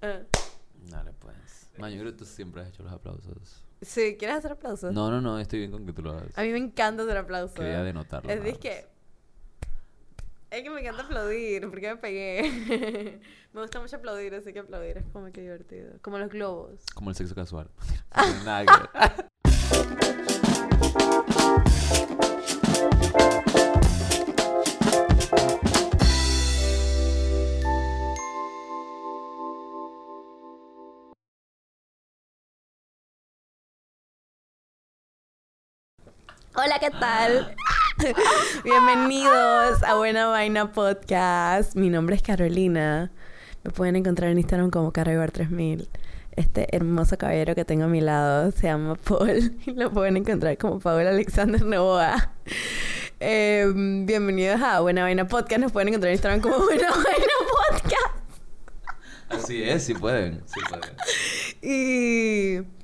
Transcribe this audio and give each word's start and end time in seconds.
Dale, 0.00 1.12
pues. 1.18 1.68
Que 1.74 2.12
tú 2.12 2.24
siempre 2.24 2.62
has 2.62 2.68
hecho 2.68 2.82
los 2.82 2.92
aplausos. 2.92 3.64
Sí, 3.82 4.16
¿quieres 4.18 4.36
hacer 4.38 4.52
aplausos? 4.52 4.92
No, 4.92 5.10
no, 5.10 5.20
no, 5.20 5.38
estoy 5.38 5.60
bien 5.60 5.70
con 5.70 5.86
que 5.86 5.92
tú 5.92 6.02
lo 6.02 6.12
hagas. 6.12 6.36
A 6.36 6.42
mí 6.42 6.50
me 6.50 6.58
encanta 6.58 7.02
hacer 7.02 7.16
aplausos. 7.16 7.56
Quería 7.56 7.82
denotarlo. 7.82 8.30
Es 8.30 8.58
que. 8.58 8.86
Es 10.50 10.62
que 10.64 10.70
me 10.70 10.80
encanta 10.80 11.04
aplaudir, 11.04 11.68
porque 11.70 11.88
me 11.88 11.96
pegué. 11.96 13.20
me 13.52 13.60
gusta 13.60 13.80
mucho 13.80 13.96
aplaudir, 13.96 14.34
así 14.34 14.52
que 14.52 14.58
aplaudir 14.58 14.98
es 14.98 15.06
como 15.12 15.30
que 15.32 15.40
divertido. 15.40 15.92
Como 16.02 16.18
los 16.18 16.28
globos. 16.28 16.80
Como 16.94 17.10
el 17.10 17.16
sexo 17.16 17.34
casual. 17.34 17.70
Nada 18.44 19.29
Hola, 36.62 36.78
¿qué 36.78 36.90
tal? 36.90 37.56
Bienvenidos 38.64 39.82
a 39.82 39.94
Buena 39.94 40.26
Vaina 40.26 40.70
Podcast. 40.72 41.74
Mi 41.74 41.88
nombre 41.88 42.16
es 42.16 42.22
Carolina. 42.22 43.10
Me 43.64 43.70
pueden 43.70 43.96
encontrar 43.96 44.30
en 44.30 44.36
Instagram 44.36 44.68
como 44.70 44.92
Carabar3000. 44.92 45.88
Este 46.32 46.76
hermoso 46.76 47.16
caballero 47.16 47.54
que 47.54 47.64
tengo 47.64 47.84
a 47.84 47.88
mi 47.88 48.02
lado 48.02 48.50
se 48.50 48.66
llama 48.66 48.96
Paul 48.96 49.56
y 49.66 49.70
lo 49.72 49.90
pueden 49.90 50.18
encontrar 50.18 50.58
como 50.58 50.80
Paul 50.80 51.06
Alexander 51.06 51.64
Novoa. 51.64 52.30
Eh, 53.20 53.66
bienvenidos 53.74 54.60
a 54.60 54.80
Buena 54.80 55.04
Vaina 55.04 55.26
Podcast. 55.26 55.62
Nos 55.62 55.72
pueden 55.72 55.88
encontrar 55.88 56.10
en 56.10 56.16
Instagram 56.16 56.42
como 56.42 56.58
Buena 56.58 56.90
Vaina 56.90 57.32
Podcast. 57.70 58.16
Así 59.30 59.62
es, 59.62 59.82
sí 59.82 59.94
pueden. 59.94 60.42
Sí 60.44 60.60
pueden. 60.68 60.94
Y 61.62 62.79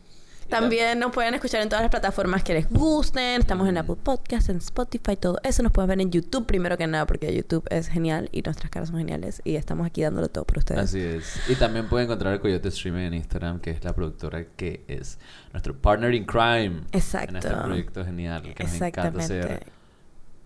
también 0.48 0.98
nos 0.98 1.12
pueden 1.12 1.34
escuchar 1.34 1.62
en 1.62 1.68
todas 1.68 1.82
las 1.82 1.90
plataformas 1.90 2.42
que 2.42 2.54
les 2.54 2.68
gusten. 2.68 3.40
Estamos 3.40 3.68
en 3.68 3.78
Apple 3.78 3.96
Podcasts, 4.02 4.48
en 4.48 4.58
Spotify, 4.58 5.16
todo 5.16 5.38
eso. 5.42 5.62
Nos 5.62 5.72
pueden 5.72 5.88
ver 5.88 6.00
en 6.00 6.10
YouTube 6.10 6.46
primero 6.46 6.76
que 6.76 6.86
nada 6.86 7.06
porque 7.06 7.34
YouTube 7.34 7.66
es 7.70 7.88
genial 7.88 8.28
y 8.32 8.42
nuestras 8.42 8.70
caras 8.70 8.88
son 8.88 8.98
geniales. 8.98 9.42
Y 9.44 9.56
estamos 9.56 9.86
aquí 9.86 10.02
dándolo 10.02 10.28
todo 10.28 10.44
por 10.44 10.58
ustedes. 10.58 10.80
Así 10.80 11.00
es. 11.00 11.40
Y 11.48 11.54
también 11.56 11.88
pueden 11.88 12.06
encontrar 12.06 12.34
el 12.34 12.40
Coyote 12.40 12.68
Streaming 12.68 13.06
en 13.06 13.14
Instagram, 13.14 13.60
que 13.60 13.70
es 13.70 13.84
la 13.84 13.94
productora 13.94 14.44
que 14.56 14.84
es 14.88 15.18
nuestro 15.52 15.76
partner 15.76 16.14
in 16.14 16.24
crime. 16.24 16.82
Exacto. 16.92 17.30
En 17.30 17.36
este 17.36 17.50
proyecto 17.50 18.04
genial 18.04 18.42
que 18.42 18.64
nos 18.64 18.80
encanta 18.80 19.18
hacer 19.18 19.66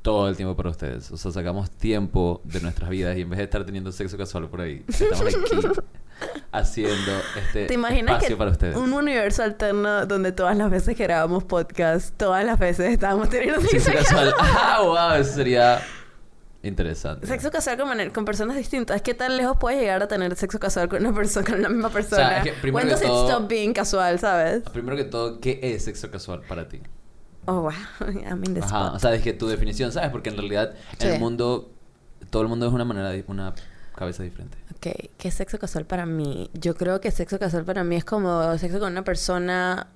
todo 0.02 0.28
el 0.28 0.36
tiempo 0.36 0.56
para 0.56 0.70
ustedes. 0.70 1.10
O 1.10 1.16
sea, 1.16 1.30
sacamos 1.30 1.70
tiempo 1.70 2.40
de 2.44 2.60
nuestras 2.60 2.90
vidas 2.90 3.16
y 3.16 3.22
en 3.22 3.30
vez 3.30 3.38
de 3.38 3.44
estar 3.44 3.64
teniendo 3.64 3.92
sexo 3.92 4.16
casual 4.16 4.48
por 4.48 4.60
ahí, 4.60 4.84
estamos 4.88 5.20
aquí 5.20 5.80
haciendo 6.52 7.12
este 7.38 7.66
¿Te 7.66 7.74
imaginas 7.74 8.14
espacio 8.16 8.28
que 8.28 8.36
para 8.38 8.50
ustedes. 8.50 8.76
un 8.76 8.92
universo 8.92 9.42
alterno 9.44 10.06
donde 10.06 10.32
todas 10.32 10.56
las 10.56 10.70
veces 10.70 10.96
que 10.96 11.04
grabamos 11.04 11.44
podcast, 11.44 12.16
todas 12.16 12.44
las 12.44 12.58
veces 12.58 12.90
estábamos 12.92 13.28
teniendo 13.28 13.60
Sexo 13.60 13.92
casual. 13.92 14.34
Ah, 14.40 14.80
wow, 14.82 15.20
eso 15.20 15.32
sería 15.34 15.80
interesante. 16.62 17.26
Sexo 17.26 17.50
casual 17.50 17.78
con, 18.12 18.24
personas 18.24 18.56
distintas. 18.56 19.00
¿Qué 19.02 19.14
tan 19.14 19.36
lejos 19.36 19.56
puedes 19.60 19.80
llegar 19.80 20.02
a 20.02 20.08
tener 20.08 20.34
sexo 20.36 20.58
casual 20.58 20.88
con 20.88 21.04
una 21.06 21.14
persona, 21.14 21.46
con 21.46 21.62
la 21.62 21.68
misma 21.68 21.88
persona? 21.90 22.38
es 22.38 22.44
que 22.44 22.52
primero 22.52 22.86
When 22.88 22.98
que 22.98 23.04
it 23.04 23.10
todo- 23.10 23.28
stop 23.30 23.48
being 23.48 23.72
casual, 23.72 24.18
sabes? 24.18 24.62
Primero 24.72 24.96
que 24.96 25.04
todo, 25.04 25.40
¿qué 25.40 25.60
es 25.62 25.84
sexo 25.84 26.10
casual 26.10 26.42
para 26.48 26.68
ti? 26.68 26.80
Oh, 27.46 27.60
wow. 27.62 27.72
I'm 28.00 28.44
in 28.44 28.54
the 28.54 28.60
Ajá, 28.60 28.66
spot. 28.86 28.94
o 28.96 28.98
sea, 28.98 29.14
es 29.14 29.22
que 29.22 29.32
tu 29.32 29.48
definición, 29.48 29.92
¿sabes? 29.92 30.10
Porque 30.10 30.28
en 30.30 30.36
realidad 30.36 30.74
en 30.98 31.12
el 31.12 31.20
mundo, 31.20 31.70
todo 32.28 32.42
el 32.42 32.48
mundo 32.48 32.66
es 32.66 32.72
una 32.72 32.84
manera, 32.84 33.12
una 33.28 33.54
cabeza 34.00 34.22
diferente. 34.22 34.56
Ok, 34.74 35.10
¿qué 35.18 35.28
es 35.28 35.34
sexo 35.34 35.58
casual 35.58 35.84
para 35.84 36.06
mí? 36.06 36.50
Yo 36.54 36.74
creo 36.74 37.02
que 37.02 37.10
sexo 37.10 37.38
casual 37.38 37.64
para 37.66 37.84
mí 37.84 37.96
es 37.96 38.04
como 38.04 38.56
sexo 38.56 38.80
con 38.80 38.92
una 38.92 39.04
persona 39.04 39.88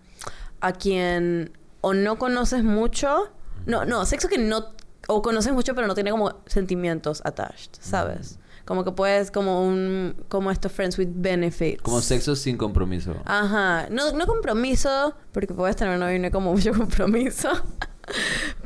a 0.60 0.72
quien 0.72 1.56
o 1.80 1.94
no 1.94 2.18
conoces 2.18 2.62
mucho. 2.64 3.32
No, 3.64 3.86
no, 3.86 4.04
sexo 4.04 4.28
que 4.28 4.36
no. 4.36 4.74
O 5.08 5.22
conoces 5.22 5.54
mucho, 5.54 5.74
pero 5.74 5.86
no 5.86 5.94
tiene 5.94 6.10
como 6.10 6.42
sentimientos 6.44 7.22
attached, 7.24 7.70
¿sabes? 7.80 8.38
Como 8.66 8.84
que 8.84 8.92
puedes, 8.92 9.30
como 9.30 9.66
un. 9.66 10.14
Como 10.28 10.50
estos 10.50 10.70
friends 10.70 10.98
with 10.98 11.08
benefits. 11.14 11.80
Como 11.80 12.02
sexo 12.02 12.36
sin 12.36 12.58
compromiso. 12.58 13.14
Ajá. 13.24 13.88
No, 13.90 14.12
no 14.12 14.26
compromiso, 14.26 15.14
porque 15.32 15.54
puedes 15.54 15.76
tener 15.76 15.98
novio 15.98 16.16
y 16.16 16.18
no 16.18 16.26
hay 16.26 16.30
como 16.30 16.52
mucho 16.52 16.72
compromiso. 16.76 17.48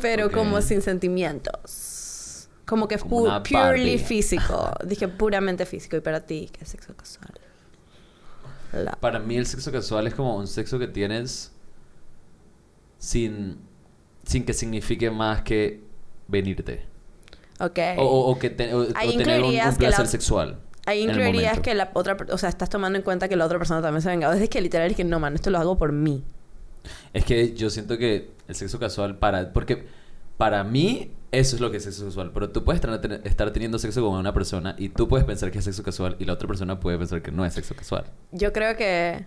pero 0.00 0.32
como 0.32 0.60
sin 0.62 0.82
sentimientos. 0.82 1.97
Como 2.69 2.87
que 2.87 2.99
Como 2.99 3.27
pu- 3.27 3.43
purely 3.43 3.93
Barbie. 3.95 3.99
físico. 3.99 4.71
Dije 4.87 5.09
puramente 5.09 5.65
físico. 5.67 5.97
Y 5.97 6.01
para 6.01 6.21
ti, 6.27 6.51
¿qué 6.53 6.65
es 6.65 6.69
sexo 6.69 6.95
casual? 6.95 7.33
La- 8.73 8.93
Para 8.93 9.19
mí 9.19 9.37
el 9.37 9.47
sexo 9.47 9.73
casual 9.73 10.06
es 10.06 10.15
como 10.15 10.37
un 10.37 10.47
sexo 10.47 10.78
que 10.78 10.87
tienes 10.87 11.51
sin, 12.99 13.59
sin 14.25 14.45
que 14.45 14.53
signifique 14.53 15.11
más 15.11 15.43
que 15.43 15.81
venirte. 16.27 16.84
Ok. 17.61 17.78
O, 17.97 18.03
o- 18.05 18.31
o 18.33 18.39
que 18.39 18.51
te- 18.51 18.75
o- 18.75 18.87
tener 18.87 19.41
un, 19.43 19.47
un 19.47 19.53
que 19.53 19.57
la- 19.62 19.73
placer 19.77 20.07
sexual. 20.07 20.59
Ahí 20.87 21.03
incluirías 21.05 21.61
que 21.61 21.75
la 21.75 21.91
otra... 21.95 22.17
O 22.31 22.39
sea, 22.39 22.49
estás 22.49 22.71
tomando 22.71 22.97
en 22.99 23.03
cuenta 23.05 23.28
que 23.28 23.37
la 23.37 23.45
otra 23.45 23.59
persona 23.59 23.83
también 23.83 24.01
se 24.01 24.09
ha 24.09 24.12
vengado. 24.12 24.33
Es 24.33 24.49
que 24.49 24.61
literal 24.61 24.91
es 24.91 24.97
que 24.97 25.05
no, 25.05 25.21
man. 25.21 25.34
Esto 25.34 25.51
lo 25.51 25.59
hago 25.59 25.77
por 25.77 25.93
mí. 25.93 26.25
Es 27.12 27.25
que 27.25 27.53
yo 27.55 27.69
siento 27.69 27.99
que 27.99 28.31
el 28.47 28.55
sexo 28.55 28.78
casual 28.78 29.19
para... 29.19 29.53
Porque 29.53 29.87
para 30.39 30.65
mí 30.65 31.11
eso 31.31 31.56
es 31.56 31.61
lo 31.61 31.71
que 31.71 31.77
es 31.78 31.84
sexo 31.84 32.05
casual. 32.06 32.31
Pero 32.33 32.50
tú 32.50 32.65
puedes 32.65 32.81
estar 33.25 33.50
teniendo 33.53 33.78
sexo 33.78 34.03
con 34.03 34.19
una 34.19 34.33
persona 34.33 34.75
y 34.78 34.89
tú 34.89 35.09
puedes 35.09 35.27
pensar 35.27 35.50
que 35.50 35.59
es 35.59 35.65
sexo 35.65 35.83
casual 35.83 36.16
y 36.19 36.25
la 36.25 36.33
otra 36.34 36.49
persona 36.49 36.81
puede 36.81 36.99
pensar 36.99 37.22
que 37.22 37.31
no 37.31 37.44
es 37.44 37.55
sexo 37.55 37.75
casual. 37.75 38.05
Yo 38.33 38.53
creo 38.53 38.77
que... 38.77 39.27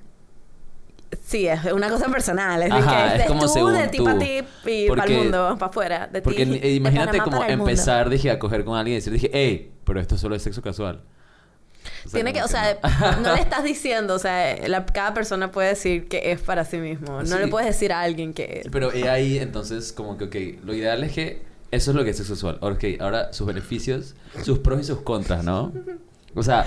Sí, 1.25 1.45
es 1.47 1.65
una 1.65 1.89
cosa 1.89 2.07
personal. 2.09 2.63
Es, 2.63 2.71
Ajá, 2.71 3.09
que 3.09 3.15
es 3.15 3.21
de 3.23 3.27
como 3.27 3.41
tú, 3.41 3.47
según 3.49 3.73
de 3.73 3.87
ti 3.89 3.99
para 3.99 4.17
ti 4.17 4.39
y 4.65 4.87
para 4.87 5.03
el 5.03 5.11
mundo, 5.17 5.55
para 5.59 5.69
afuera. 5.69 6.07
De 6.07 6.21
Porque 6.21 6.43
eh, 6.43 6.45
de 6.45 6.71
imagínate 6.73 7.17
como 7.19 7.43
empezar, 7.43 8.09
dije, 8.09 8.31
a 8.31 8.39
coger 8.39 8.63
con 8.63 8.77
alguien 8.77 8.93
y 8.93 8.99
decir, 8.99 9.11
dije, 9.11 9.29
hey, 9.33 9.71
pero 9.83 9.99
esto 9.99 10.17
solo 10.17 10.35
es 10.35 10.41
sexo 10.41 10.61
casual. 10.61 11.01
O 12.05 12.09
sea, 12.09 12.13
Tiene 12.17 12.31
que, 12.31 12.41
o 12.43 12.47
sea, 12.47 12.77
no. 13.01 13.21
no 13.21 13.35
le 13.35 13.41
estás 13.41 13.63
diciendo, 13.65 14.15
o 14.15 14.19
sea, 14.19 14.55
la- 14.69 14.85
cada 14.85 15.13
persona 15.13 15.51
puede 15.51 15.69
decir 15.69 16.07
que 16.07 16.31
es 16.31 16.39
para 16.39 16.63
sí 16.63 16.77
mismo. 16.77 17.19
No 17.21 17.25
Sí. 17.25 17.37
le 17.39 17.47
puedes 17.49 17.67
decir 17.67 17.91
a 17.91 18.01
alguien 18.01 18.33
que 18.33 18.61
es. 18.63 18.69
Pero 18.71 18.91
ahí, 19.09 19.37
entonces, 19.37 19.91
como 19.91 20.17
que, 20.17 20.25
ok, 20.25 20.63
lo 20.63 20.73
ideal 20.73 21.03
es 21.03 21.11
que 21.11 21.41
eso 21.71 21.91
es 21.91 21.95
lo 21.97 22.03
que 22.03 22.11
es 22.11 22.17
sexo 22.17 22.35
sexual. 22.35 22.57
Ok, 22.61 22.83
ahora 22.99 23.33
sus 23.33 23.47
beneficios, 23.47 24.15
sus 24.43 24.59
pros 24.59 24.81
y 24.81 24.83
sus 24.83 25.01
contras, 25.01 25.43
¿no? 25.43 25.71
O 26.35 26.43
sea, 26.43 26.65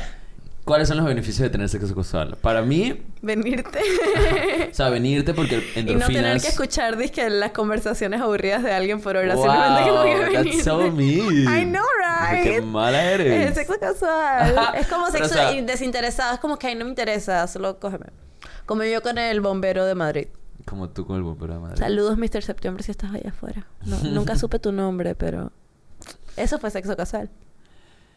¿cuáles 0.65 0.89
son 0.89 0.97
los 0.99 1.07
beneficios 1.07 1.41
de 1.41 1.51
tener 1.51 1.69
sexo 1.69 1.89
sexual? 1.89 2.37
Para 2.41 2.63
mí, 2.63 3.01
Venirte. 3.23 3.79
o 4.71 4.75
sea, 4.75 4.91
venirte 4.91 5.33
porque 5.35 5.57
y 5.75 5.83
no 5.83 5.93
endorfinas... 5.93 6.09
tener 6.23 6.41
que 6.43 6.49
escuchar 6.49 6.97
dizque, 6.97 7.29
las 7.31 7.53
conversaciones 7.53 8.21
aburridas 8.21 8.63
de 8.63 8.73
alguien 8.73 9.01
por 9.01 9.17
hora. 9.17 9.35
Wow, 9.35 9.45
simplemente 9.45 9.85
que 9.85 10.25
venirte. 10.25 10.51
that's 10.51 10.65
so 10.65 10.91
mean. 10.91 11.49
I 11.49 11.65
know, 11.65 11.83
Qué 12.43 12.61
right? 12.61 12.63
mala 12.65 13.03
eres. 13.13 13.49
Es 13.51 13.55
sexo 13.55 13.75
casual. 13.81 14.75
Es 14.79 14.87
como 14.89 15.07
sexo 15.11 15.25
o 15.27 15.29
sea- 15.29 15.53
in- 15.53 15.67
desinteresado. 15.67 16.35
Es 16.35 16.41
como 16.41 16.59
que 16.59 16.67
ay, 16.67 16.75
no 16.75 16.85
me 16.85 16.91
interesa, 16.91 17.47
solo 17.47 17.79
cógeme. 17.79 18.07
Como 18.67 18.83
yo 18.85 19.03
con 19.03 19.19
el 19.19 19.41
bombero 19.41 19.85
de 19.87 19.95
Madrid. 19.95 20.27
Como 20.67 20.89
tú 20.91 21.07
con 21.07 21.17
el 21.17 21.23
bombero 21.23 21.55
de 21.55 21.61
Madrid. 21.61 21.79
Saludos, 21.79 22.17
Mr. 22.17 22.43
Septiembre, 22.43 22.83
si 22.83 22.91
estás 22.91 23.13
allá 23.15 23.31
afuera. 23.31 23.67
No, 23.85 23.99
nunca 24.11 24.37
supe 24.37 24.59
tu 24.59 24.73
nombre, 24.73 25.15
pero 25.15 25.53
eso 26.37 26.59
fue 26.59 26.71
sexo 26.71 26.97
casual. 26.97 27.31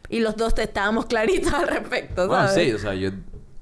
Y 0.08 0.20
los 0.20 0.36
dos 0.36 0.54
te 0.54 0.62
estábamos 0.62 1.06
claritos 1.06 1.52
al 1.52 1.68
respecto, 1.68 2.26
Bueno, 2.28 2.48
¿sabes? 2.48 2.66
sí, 2.68 2.72
o 2.72 2.78
sea, 2.78 2.94
yo 2.94 3.10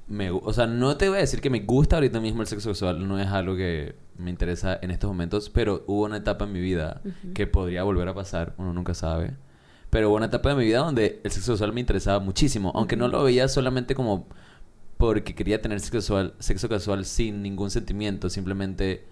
me, 0.07 0.31
o 0.31 0.53
sea, 0.53 0.67
no 0.67 0.95
te 0.95 1.09
voy 1.09 1.17
a 1.17 1.21
decir 1.21 1.41
que 1.41 1.49
me 1.49 1.59
gusta 1.59 1.97
ahorita 1.97 2.21
mismo 2.21 2.41
el 2.41 2.47
sexo 2.47 2.69
sexual, 2.69 3.05
no 3.05 3.19
es 3.19 3.27
algo 3.27 3.55
que 3.57 3.95
me 4.17 4.29
interesa 4.29 4.79
en 4.81 4.91
estos 4.91 5.09
momentos, 5.09 5.49
pero 5.49 5.83
hubo 5.87 6.05
una 6.05 6.17
etapa 6.17 6.45
en 6.45 6.53
mi 6.53 6.61
vida 6.61 7.01
que 7.33 7.45
podría 7.47 7.83
volver 7.83 8.07
a 8.07 8.13
pasar, 8.13 8.53
uno 8.57 8.71
nunca 8.73 8.93
sabe. 8.93 9.35
Pero 9.89 10.09
hubo 10.09 10.15
una 10.17 10.25
etapa 10.27 10.49
de 10.49 10.55
mi 10.55 10.65
vida 10.65 10.79
donde 10.79 11.19
el 11.23 11.31
sexo 11.31 11.51
sexual 11.53 11.73
me 11.73 11.81
interesaba 11.81 12.19
muchísimo, 12.19 12.71
aunque 12.75 12.95
no 12.95 13.09
lo 13.09 13.23
veía 13.23 13.47
solamente 13.49 13.95
como 13.95 14.27
porque 14.97 15.35
quería 15.35 15.61
tener 15.61 15.79
sexo 15.79 15.97
casual, 15.97 16.33
sexo 16.39 16.69
casual 16.69 17.05
sin 17.05 17.41
ningún 17.41 17.71
sentimiento, 17.71 18.29
simplemente 18.29 19.05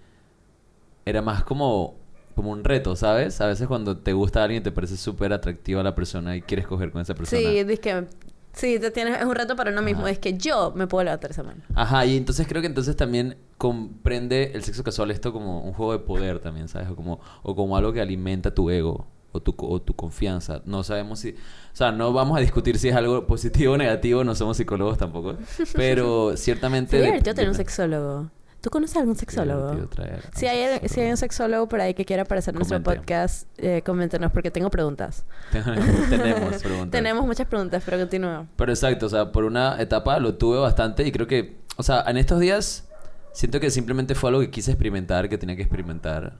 era 1.06 1.21
más 1.21 1.44
como 1.44 1.95
como 2.36 2.51
un 2.51 2.63
reto, 2.63 2.95
¿sabes? 2.98 3.39
A 3.39 3.48
veces 3.48 3.68
cuando 3.68 3.98
te 3.98 4.12
gusta 4.12 4.44
alguien 4.44 4.62
te 4.62 4.71
parece 4.71 4.98
súper 4.98 5.31
atractiva 5.31 5.81
la 5.81 5.95
persona 5.95 6.36
y 6.36 6.42
quieres 6.42 6.68
coger 6.68 6.92
con 6.92 7.01
esa 7.01 7.15
persona. 7.15 7.42
Sí, 7.42 7.59
es 7.59 7.80
que 7.80 8.06
sí, 8.51 8.77
te 8.77 8.92
tienes, 8.92 9.19
es 9.19 9.25
un 9.25 9.36
reto 9.36 9.56
para 9.56 9.71
uno 9.71 9.81
mismo. 9.81 10.01
Ajá. 10.01 10.12
Es 10.12 10.19
que 10.19 10.38
yo 10.38 10.74
me 10.75 10.86
puedo 10.86 11.06
levantar 11.06 11.31
esa 11.31 11.44
mano. 11.44 11.62
Ajá, 11.74 12.06
y 12.06 12.18
entonces 12.18 12.45
creo 12.45 12.62
que 12.62 12.68
entonces 12.68 12.98
también 12.98 13.38
comprende 13.57 14.51
el 14.54 14.63
sexo 14.63 14.83
casual 14.83 15.12
esto 15.12 15.31
como 15.31 15.62
un 15.62 15.71
juego 15.71 15.94
de 15.94 16.00
poder 16.00 16.39
también, 16.39 16.68
¿sabes? 16.68 16.89
O 16.89 16.95
como, 16.98 17.21
o 17.42 17.56
como 17.56 17.77
algo 17.77 17.94
que 17.94 18.01
alimenta 18.01 18.54
tu 18.54 18.69
ego 18.69 19.07
o 19.35 19.41
tu, 19.41 19.53
o 19.57 19.81
tu 19.81 19.93
confianza. 19.95 20.61
No 20.65 20.83
sabemos 20.83 21.19
si... 21.19 21.31
O 21.31 21.75
sea, 21.75 21.91
no 21.91 22.13
vamos 22.13 22.37
a 22.37 22.41
discutir 22.41 22.77
si 22.79 22.89
es 22.89 22.95
algo 22.95 23.27
positivo 23.27 23.73
o 23.73 23.77
negativo, 23.77 24.23
no 24.23 24.33
somos 24.33 24.57
psicólogos 24.57 24.97
tampoco. 24.97 25.35
Pero 25.75 26.37
ciertamente... 26.37 26.97
De- 26.97 27.03
divertido 27.05 27.35
tener 27.35 27.49
un 27.49 27.55
sexólogo. 27.55 28.29
¿Tú 28.61 28.69
conoces 28.71 28.97
algún 28.97 29.15
sexólogo? 29.15 29.67
a 29.69 30.35
Si 30.35 30.47
hay, 30.47 30.79
si 30.87 31.01
hay 31.01 31.11
un 31.11 31.17
sexólogo. 31.17 31.17
sexólogo 31.17 31.67
por 31.67 31.81
ahí 31.81 31.93
que 31.93 32.03
quiera 32.03 32.23
aparecer 32.23 32.53
en 32.55 32.59
nuestro 32.59 32.81
podcast, 32.81 33.47
eh, 33.57 33.83
coméntenos 33.85 34.31
porque 34.31 34.49
tengo 34.49 34.71
preguntas. 34.71 35.23
Tenemos 35.51 36.63
preguntas. 36.63 36.89
Tenemos 36.91 37.25
muchas 37.27 37.45
preguntas, 37.45 37.83
pero 37.85 37.99
continúa. 37.99 38.47
Pero 38.55 38.71
exacto, 38.71 39.05
o 39.05 39.09
sea, 39.09 39.31
por 39.31 39.43
una 39.43 39.79
etapa 39.79 40.17
lo 40.19 40.33
tuve 40.35 40.57
bastante 40.57 41.05
y 41.05 41.11
creo 41.11 41.27
que, 41.27 41.57
o 41.77 41.83
sea, 41.83 42.03
en 42.07 42.17
estos 42.17 42.39
días 42.39 42.87
siento 43.33 43.59
que 43.59 43.69
simplemente 43.69 44.15
fue 44.15 44.29
algo 44.31 44.41
que 44.41 44.49
quise 44.49 44.71
experimentar, 44.71 45.29
que 45.29 45.37
tenía 45.37 45.55
que 45.55 45.61
experimentar. 45.61 46.33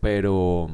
Pero... 0.00 0.68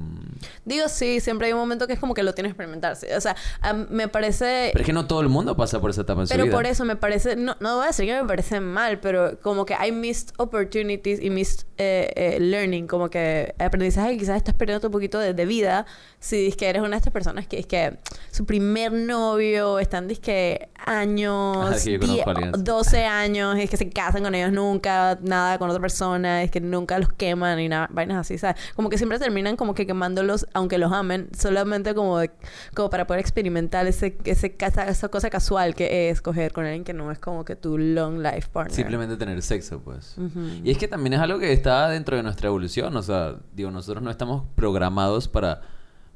Digo, 0.65 0.89
sí, 0.89 1.21
siempre 1.21 1.49
hay 1.49 1.53
un 1.53 1.59
momento 1.59 1.87
que 1.87 1.95
es 1.95 1.99
como 1.99 2.15
que 2.15 2.23
lo 2.23 2.35
tienes 2.35 2.51
que 2.51 2.53
experimentar. 2.55 2.97
sí. 2.97 3.07
O 3.17 3.21
sea, 3.21 3.35
am- 3.61 3.87
me 3.91 4.09
parece... 4.09 4.71
Pero 4.73 4.83
es 4.83 4.87
que 4.87 4.93
no 4.93 5.07
todo 5.07 5.21
el 5.21 5.29
mundo 5.29 5.57
pasa 5.57 5.81
por 5.81 5.91
esa 5.91 6.03
etapa 6.03 6.21
en 6.21 6.27
su 6.27 6.33
Pero 6.33 6.45
vida. 6.45 6.55
por 6.55 6.67
eso 6.67 6.85
me 6.85 6.97
parece, 6.97 7.35
no, 7.37 7.57
no 7.61 7.77
voy 7.77 7.85
a 7.85 7.87
decir 7.89 8.07
que 8.07 8.21
me 8.23 8.27
parece 8.29 8.61
mal, 8.61 9.01
pero 9.01 9.39
como 9.41 9.65
que 9.67 9.75
hay 9.75 9.91
missed 9.93 10.31
opportunities 10.39 11.21
y 11.21 11.31
missed 11.31 11.67
eh, 11.79 12.13
eh, 12.15 12.39
learning, 12.41 12.87
como 12.87 13.11
que 13.11 13.55
aprendizaje 13.59 14.11
que 14.13 14.19
quizás 14.19 14.37
estás 14.37 14.55
perdiendo 14.55 14.87
un 14.87 14.93
poquito 14.93 15.19
de, 15.19 15.35
de 15.35 15.47
vida 15.47 15.87
si 16.21 16.47
es 16.49 16.57
que 16.57 16.69
eres 16.69 16.81
una 16.83 16.91
de 16.91 16.97
estas 16.99 17.13
personas 17.13 17.47
que 17.49 17.59
es 17.59 17.67
que 17.67 17.99
su 18.31 18.45
primer 18.47 18.93
novio 18.93 19.79
están 19.81 20.07
que 20.21 20.69
años, 20.85 21.57
Ajá, 21.57 21.75
sí, 21.79 21.93
yo 21.93 22.01
conozco 22.01 22.15
10, 22.15 22.27
a 22.27 22.31
alguien 22.31 22.55
así. 22.55 22.63
12 22.65 23.05
años, 23.07 23.59
es 23.59 23.71
que 23.71 23.77
se 23.77 23.89
casan 23.91 24.23
con 24.23 24.35
ellos 24.35 24.53
nunca, 24.53 25.19
nada 25.23 25.59
con 25.59 25.71
otra 25.71 25.81
persona, 25.81 26.43
es 26.43 26.51
que 26.51 26.61
nunca 26.61 26.99
los 26.99 27.13
queman 27.13 27.59
y 27.61 27.69
nada, 27.69 27.89
vainas 27.91 28.19
así, 28.19 28.39
¿sabes? 28.39 28.61
Como 28.75 28.89
que 28.89 28.99
siempre 28.99 29.19
terminan 29.19 29.57
como 29.57 29.75
que 29.75 29.87
quemándolos, 29.87 30.32
aunque 30.55 30.79
los 30.79 30.93
amen, 30.93 31.29
solamente 31.37 31.95
como, 31.95 32.19
de- 32.19 32.31
como 32.75 32.91
para 32.91 33.07
poder 33.07 33.21
experimentar 33.21 33.87
ese, 33.87 34.17
ese, 34.25 34.57
casa- 34.57 34.87
esa 34.89 35.09
cosa 35.09 35.31
casual 35.31 35.75
que 35.75 36.11
es 36.11 36.21
coger 36.21 36.53
con 36.53 36.65
alguien 36.65 36.85
que 36.85 36.93
no 36.93 37.11
es 37.11 37.19
como 37.19 37.45
que 37.45 37.57
tu 37.57 37.79
long 37.79 38.19
life 38.23 38.49
partner. 38.53 38.75
Simplemente 38.75 39.17
tener 39.17 39.41
sexo, 39.43 39.81
pues. 39.81 40.17
Ujú. 40.19 40.41
Y 40.65 40.71
es 40.71 40.79
que 40.79 40.89
también 40.89 41.15
es 41.15 41.21
algo 41.21 41.39
que 41.39 41.53
está 41.53 41.89
dentro 41.89 42.17
de 42.17 42.23
nuestra 42.23 42.49
evolución. 42.49 42.97
O 42.97 43.03
sea, 43.03 43.37
digo, 43.55 43.71
nosotros 43.71 44.03
no 44.03 44.11
estamos 44.11 44.45
programados 44.55 45.29
para, 45.29 45.63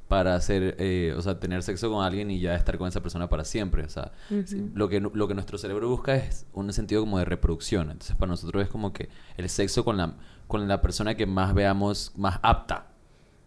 para 0.08 0.34
hacer, 0.36 0.76
eh, 0.78 1.14
o 1.16 1.22
sea, 1.22 1.40
tener 1.40 1.62
sexo 1.62 1.90
con 1.90 2.04
alguien 2.04 2.30
y 2.30 2.38
ya 2.40 2.54
estar 2.54 2.78
con 2.78 2.86
esa 2.88 3.00
persona 3.00 3.28
para 3.28 3.44
siempre. 3.44 3.84
O 3.84 3.88
sea, 3.88 4.12
sí, 4.44 4.70
lo, 4.74 4.88
que, 4.88 5.00
lo 5.00 5.26
que 5.28 5.34
nuestro 5.34 5.58
cerebro 5.58 5.88
busca 5.88 6.14
es 6.16 6.46
un 6.52 6.72
sentido 6.72 7.00
como 7.02 7.18
de 7.18 7.24
reproducción. 7.24 7.90
Entonces, 7.90 8.14
para 8.16 8.30
nosotros 8.30 8.62
es 8.62 8.68
como 8.68 8.92
que 8.92 9.08
el 9.36 9.48
sexo 9.48 9.84
con 9.84 9.96
la, 9.96 10.14
con 10.46 10.68
la 10.68 10.80
persona 10.80 11.14
que 11.16 11.26
más 11.26 11.54
veamos 11.54 12.12
más 12.16 12.38
apta. 12.42 12.86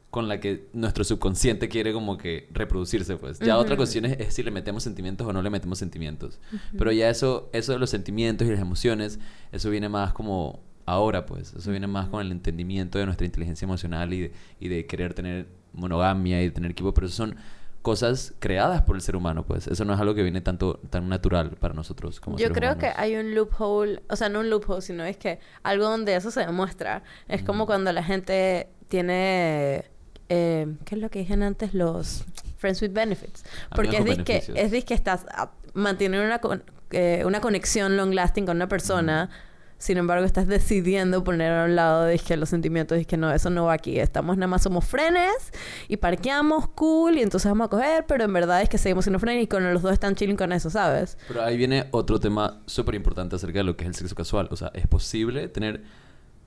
Con 0.09 0.27
la 0.27 0.39
que 0.39 0.67
nuestro 0.73 1.03
subconsciente 1.03 1.69
quiere 1.69 1.93
como 1.93 2.17
que 2.17 2.47
reproducirse, 2.51 3.15
pues. 3.17 3.37
Ya 3.39 3.57
otra 3.57 3.77
cuestión 3.77 4.05
es, 4.05 4.19
es 4.19 4.33
si 4.33 4.41
le 4.41 4.49
metemos 4.49 4.81
sentimientos 4.81 5.27
o 5.27 5.33
no 5.33 5.41
le 5.43 5.49
metemos 5.51 5.77
sentimientos. 5.77 6.39
Pero 6.77 6.91
ya 6.91 7.09
eso, 7.09 7.49
eso 7.53 7.73
de 7.73 7.79
los 7.79 7.91
sentimientos 7.91 8.47
y 8.47 8.51
las 8.51 8.59
emociones, 8.59 9.19
eso 9.51 9.69
viene 9.69 9.87
más 9.87 10.13
como 10.13 10.61
ahora, 10.87 11.27
pues. 11.27 11.53
Eso 11.53 11.69
viene 11.69 11.85
más 11.85 12.09
con 12.09 12.21
el 12.25 12.31
entendimiento 12.31 12.97
de 12.97 13.05
nuestra 13.05 13.25
inteligencia 13.25 13.65
emocional 13.65 14.11
y 14.13 14.21
de, 14.21 14.31
y 14.59 14.67
de 14.69 14.87
querer 14.87 15.13
tener 15.13 15.47
monogamia 15.73 16.41
y 16.41 16.45
de 16.45 16.51
tener 16.51 16.71
equipo. 16.71 16.91
Pero 16.93 17.05
eso 17.05 17.15
son 17.15 17.35
cosas 17.83 18.33
creadas 18.39 18.81
por 18.81 18.95
el 18.95 19.03
ser 19.03 19.15
humano, 19.15 19.45
pues. 19.45 19.67
Eso 19.67 19.85
no 19.85 19.93
es 19.93 19.99
algo 19.99 20.15
que 20.15 20.23
viene 20.23 20.41
tanto 20.41 20.79
tan 20.89 21.07
natural 21.07 21.51
para 21.51 21.75
nosotros 21.75 22.19
como 22.19 22.35
Yo 22.37 22.47
seres 22.47 22.57
creo 22.57 22.71
humanos. 22.73 22.93
que 22.95 22.99
hay 22.99 23.15
un 23.15 23.35
loophole, 23.35 24.01
o 24.09 24.15
sea, 24.15 24.27
no 24.29 24.39
un 24.39 24.49
loophole, 24.49 24.81
sino 24.81 25.03
es 25.03 25.17
que 25.17 25.39
algo 25.61 25.85
donde 25.85 26.15
eso 26.15 26.31
se 26.31 26.39
demuestra. 26.39 27.03
Es 27.27 27.43
como 27.43 27.67
cuando 27.67 27.91
la 27.93 28.03
gente 28.03 28.69
tiene, 28.87 29.85
eh, 30.29 30.67
¿qué 30.85 30.95
es 30.95 31.01
lo 31.01 31.09
que 31.09 31.19
dije 31.19 31.33
antes? 31.33 31.73
Los 31.73 32.23
friends 32.57 32.81
with 32.81 32.91
benefits. 32.93 33.43
Porque 33.75 33.97
es 33.97 34.05
con 34.05 34.23
que 34.23 34.33
beneficios. 34.33 34.57
es 34.57 34.71
dis 34.71 34.85
que 34.85 34.93
estás 34.93 35.25
a- 35.31 35.51
manteniendo 35.73 36.25
una, 36.25 36.39
con- 36.39 36.63
eh, 36.91 37.23
una 37.25 37.41
conexión 37.41 37.97
long 37.97 38.13
lasting 38.13 38.45
con 38.45 38.55
una 38.57 38.67
persona. 38.67 39.29
Sin 39.77 39.97
embargo, 39.97 40.25
estás 40.25 40.45
decidiendo 40.45 41.23
poner 41.23 41.53
a 41.53 41.63
un 41.63 41.73
lado 41.77 42.09
que 42.27 42.35
los 42.35 42.49
sentimientos, 42.49 43.05
que 43.07 43.15
no, 43.15 43.31
eso 43.31 43.49
no 43.49 43.63
va 43.65 43.73
aquí. 43.73 43.97
Estamos 43.97 44.35
nada 44.35 44.47
más 44.47 44.61
somos 44.63 44.83
frenes 44.83 45.53
y 45.87 45.95
parqueamos 45.95 46.67
cool 46.69 47.17
y 47.17 47.21
entonces 47.21 47.49
vamos 47.49 47.67
a 47.67 47.69
coger, 47.69 48.05
pero 48.05 48.25
en 48.25 48.33
verdad 48.33 48.61
es 48.61 48.67
que 48.67 48.77
seguimos 48.77 49.05
siendo 49.05 49.19
frenes 49.19 49.41
y 49.45 49.47
con 49.47 49.63
los 49.73 49.81
dos 49.81 49.93
están 49.93 50.15
chilling 50.15 50.35
con 50.35 50.51
eso, 50.51 50.69
¿sabes? 50.69 51.17
Pero 51.29 51.43
ahí 51.43 51.55
viene 51.55 51.87
otro 51.91 52.19
tema 52.19 52.61
súper 52.65 52.95
importante 52.95 53.37
acerca 53.37 53.59
de 53.59 53.63
lo 53.63 53.77
que 53.77 53.85
es 53.85 53.87
el 53.87 53.95
sexo 53.95 54.15
casual. 54.15 54.49
O 54.51 54.57
sea, 54.57 54.69
¿es 54.73 54.85
posible 54.85 55.47
tener 55.47 55.81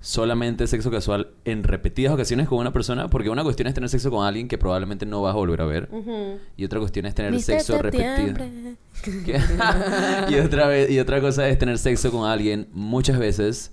solamente 0.02 0.66
sexo 0.66 0.90
casual 0.90 1.30
en 1.44 1.62
repetidas 1.62 2.12
ocasiones 2.12 2.48
con 2.48 2.58
una 2.58 2.72
persona? 2.72 3.08
Porque 3.08 3.30
una 3.30 3.44
cuestión 3.44 3.68
es 3.68 3.74
tener 3.74 3.88
sexo 3.88 4.10
con 4.10 4.26
alguien 4.26 4.48
que 4.48 4.58
probablemente 4.58 5.06
no 5.06 5.22
vas 5.22 5.32
a 5.32 5.36
volver 5.36 5.62
a 5.62 5.64
ver. 5.64 5.88
Y 6.56 6.64
otra 6.64 6.80
cuestión 6.80 7.06
es 7.06 7.14
tener 7.14 7.40
sexo 7.40 7.80
repetido. 7.80 8.14
Septiembre. 8.14 8.76
¿Qué? 9.24 9.40
y, 10.28 10.38
otra 10.40 10.66
vez, 10.66 10.90
y 10.90 10.98
otra 10.98 11.20
cosa 11.20 11.48
es 11.48 11.58
tener 11.58 11.78
sexo 11.78 12.10
con 12.10 12.28
alguien 12.28 12.68
muchas 12.72 13.18
veces 13.18 13.72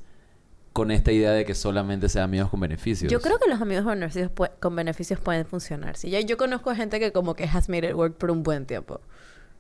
con 0.71 0.91
esta 0.91 1.11
idea 1.11 1.31
de 1.31 1.45
que 1.45 1.55
solamente 1.55 2.07
sean 2.07 2.25
amigos 2.25 2.49
con 2.49 2.59
beneficios. 2.59 3.11
Yo 3.11 3.19
creo 3.19 3.39
que 3.39 3.49
los 3.49 3.59
amigos 3.59 3.83
con 3.83 3.99
beneficios, 3.99 4.31
con 4.59 4.75
beneficios 4.75 5.19
pueden 5.19 5.45
funcionar. 5.45 5.97
Sí, 5.97 6.11
yo, 6.11 6.19
yo 6.19 6.37
conozco 6.37 6.73
gente 6.75 6.99
que 6.99 7.11
como 7.11 7.33
que 7.33 7.45
has 7.45 7.67
made 7.69 7.89
it 7.89 7.95
work 7.95 8.15
por 8.15 8.29
un 8.29 8.43
buen 8.43 8.65
tiempo. 8.65 9.01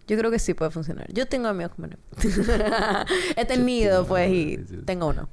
Yo 0.07 0.17
creo 0.17 0.31
que 0.31 0.39
sí 0.39 0.53
puede 0.53 0.71
funcionar. 0.71 1.11
Yo 1.11 1.25
tengo 1.25 1.47
amigos 1.47 1.73
con 1.75 1.89
beneficios. 1.89 2.47
He 3.35 3.45
tenido, 3.45 4.05
pues, 4.05 4.31
y 4.31 4.57
tengo 4.85 5.07
uno. 5.07 5.29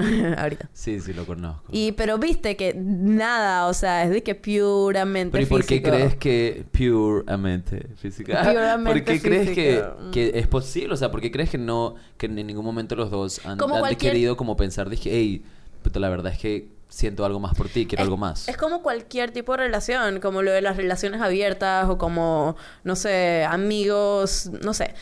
Ahorita. 0.38 0.68
Sí, 0.72 1.00
sí, 1.00 1.12
lo 1.12 1.24
conozco. 1.26 1.64
Y, 1.72 1.92
pero 1.92 2.18
viste 2.18 2.56
que 2.56 2.74
nada, 2.74 3.66
o 3.66 3.74
sea, 3.74 4.04
es 4.04 4.10
de 4.10 4.22
que 4.22 4.34
puramente 4.34 5.32
Pero 5.32 5.42
¿y 5.44 5.46
por 5.46 5.60
qué 5.62 5.66
físico. 5.76 5.90
crees 5.90 6.16
que 6.16 6.64
puramente 6.72 7.86
física? 7.96 8.42
Puramente 8.52 8.92
¿Por 9.00 9.04
qué 9.04 9.20
crees 9.20 9.48
que, 9.50 9.82
físico. 9.82 10.10
Que 10.12 10.32
es 10.34 10.46
posible? 10.46 10.94
O 10.94 10.96
sea, 10.96 11.10
¿por 11.10 11.20
qué 11.20 11.30
crees 11.30 11.50
que 11.50 11.58
no, 11.58 11.94
que 12.16 12.26
en 12.26 12.34
ningún 12.34 12.64
momento 12.64 12.96
los 12.96 13.10
dos 13.10 13.44
han, 13.46 13.58
Como 13.58 13.74
han 13.76 13.80
cualquier- 13.82 14.12
querido 14.12 14.36
como 14.36 14.56
pensar, 14.56 14.88
dije, 14.90 15.10
hey, 15.12 15.44
puta, 15.82 15.98
la 16.00 16.08
verdad 16.08 16.32
es 16.32 16.38
que 16.38 16.68
siento 16.88 17.24
algo 17.24 17.38
más 17.38 17.54
por 17.54 17.68
ti, 17.68 17.86
quiero 17.86 18.02
Es- 18.02 18.06
algo 18.06 18.16
más? 18.16 18.48
Es 18.48 18.56
como 18.56 18.82
cualquier 18.82 19.30
tipo 19.30 19.52
de 19.52 19.58
relación, 19.58 20.18
como 20.20 20.42
lo 20.42 20.50
de 20.50 20.60
las 20.60 20.76
relaciones 20.76 21.20
abiertas 21.20 21.88
o 21.88 21.98
como, 21.98 22.56
no 22.84 22.96
sé, 22.96 23.44
amigos, 23.48 24.50
no 24.62 24.74
sé. 24.74 24.94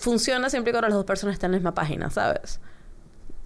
Funciona 0.00 0.48
siempre 0.48 0.72
cuando 0.72 0.88
las 0.88 0.94
dos 0.96 1.04
personas 1.04 1.34
están 1.34 1.48
en 1.48 1.52
la 1.54 1.58
misma 1.58 1.74
página, 1.74 2.10
¿sabes? 2.10 2.60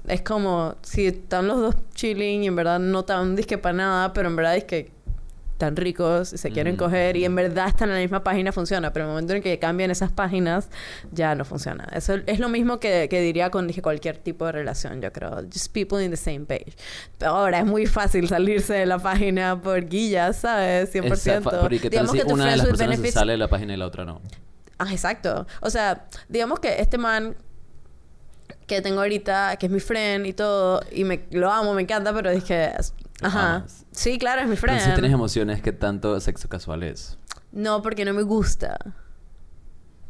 Es 0.06 0.22
como 0.22 0.76
si 0.82 1.06
están 1.06 1.46
los 1.48 1.58
dos 1.60 1.74
chilling 1.94 2.44
y 2.44 2.46
en 2.48 2.56
verdad 2.56 2.78
no 2.78 3.04
tan 3.04 3.36
disque 3.36 3.56
para 3.58 3.72
nada, 3.74 4.12
pero 4.12 4.28
en 4.28 4.36
verdad 4.36 4.56
es 4.56 4.64
que 4.64 4.92
están 5.52 5.76
ricos 5.76 6.32
y 6.32 6.38
se 6.38 6.50
quieren 6.50 6.74
Ujú. 6.74 6.84
coger 6.86 7.16
y 7.16 7.24
en 7.24 7.34
verdad 7.36 7.68
están 7.68 7.88
en 7.88 7.94
la 7.94 8.00
misma 8.00 8.24
página 8.24 8.50
funciona, 8.50 8.92
pero 8.92 9.04
en 9.04 9.10
el 9.10 9.12
momento 9.14 9.34
en 9.34 9.42
que 9.42 9.56
cambian 9.60 9.90
esas 9.90 10.10
páginas 10.10 10.68
ya 11.12 11.34
no 11.36 11.44
funciona. 11.44 11.86
Eso 11.92 12.16
es 12.26 12.40
lo 12.40 12.48
mismo 12.48 12.80
que, 12.80 13.06
que 13.08 13.20
diría 13.20 13.50
con 13.50 13.68
dije 13.68 13.80
cualquier 13.80 14.18
tipo 14.18 14.44
de 14.46 14.52
relación, 14.52 15.00
yo 15.00 15.12
creo. 15.12 15.42
Just 15.50 15.72
people 15.72 16.04
in 16.04 16.10
the 16.10 16.16
same 16.16 16.40
page. 16.40 16.74
Pero 17.18 17.30
ahora 17.30 17.60
es 17.60 17.64
muy 17.66 17.86
fácil 17.86 18.28
salirse 18.28 18.74
de 18.74 18.84
la 18.86 18.98
página 18.98 19.58
por 19.62 19.86
guillas, 19.88 20.36
¿sabes? 20.38 20.92
100%. 20.92 21.12
Esa- 21.14 21.40
pero 21.62 21.74
¿y 21.74 21.78
qué 21.78 21.82
tal 21.88 21.90
Digamos 21.90 22.10
si 22.12 22.18
que 22.18 22.24
una 22.32 22.50
de 22.50 22.56
las 22.56 22.66
personas 22.66 22.98
se 22.98 23.12
sale 23.12 23.32
de 23.32 23.38
la 23.38 23.48
página 23.48 23.74
y 23.74 23.76
la 23.76 23.86
otra 23.86 24.04
no? 24.04 24.20
Ah, 24.78 24.88
exacto. 24.90 25.46
O 25.60 25.70
sea, 25.70 26.06
digamos 26.28 26.58
que 26.58 26.80
este 26.80 26.98
man 26.98 27.36
que 28.66 28.80
tengo 28.80 29.00
ahorita, 29.00 29.56
que 29.56 29.66
es 29.66 29.72
mi 29.72 29.80
friend 29.80 30.26
y 30.26 30.32
todo, 30.32 30.80
y 30.90 31.04
me 31.04 31.26
lo 31.30 31.50
amo, 31.50 31.74
me 31.74 31.82
encanta, 31.82 32.12
pero 32.12 32.30
es 32.30 32.44
que... 32.44 32.72
Lo 33.20 33.28
Ajá. 33.28 33.64
Sí, 33.92 34.18
claro, 34.18 34.40
es 34.42 34.48
mi 34.48 34.56
Pero 34.56 34.72
friend. 34.72 34.80
si 34.80 34.92
tienes 34.92 35.12
emociones, 35.12 35.62
¿qué 35.62 35.72
tanto 35.72 36.18
sexo 36.20 36.48
casual 36.48 36.82
es? 36.82 37.16
No, 37.52 37.80
porque 37.82 38.04
no 38.04 38.12
me 38.12 38.22
gusta. 38.22 38.76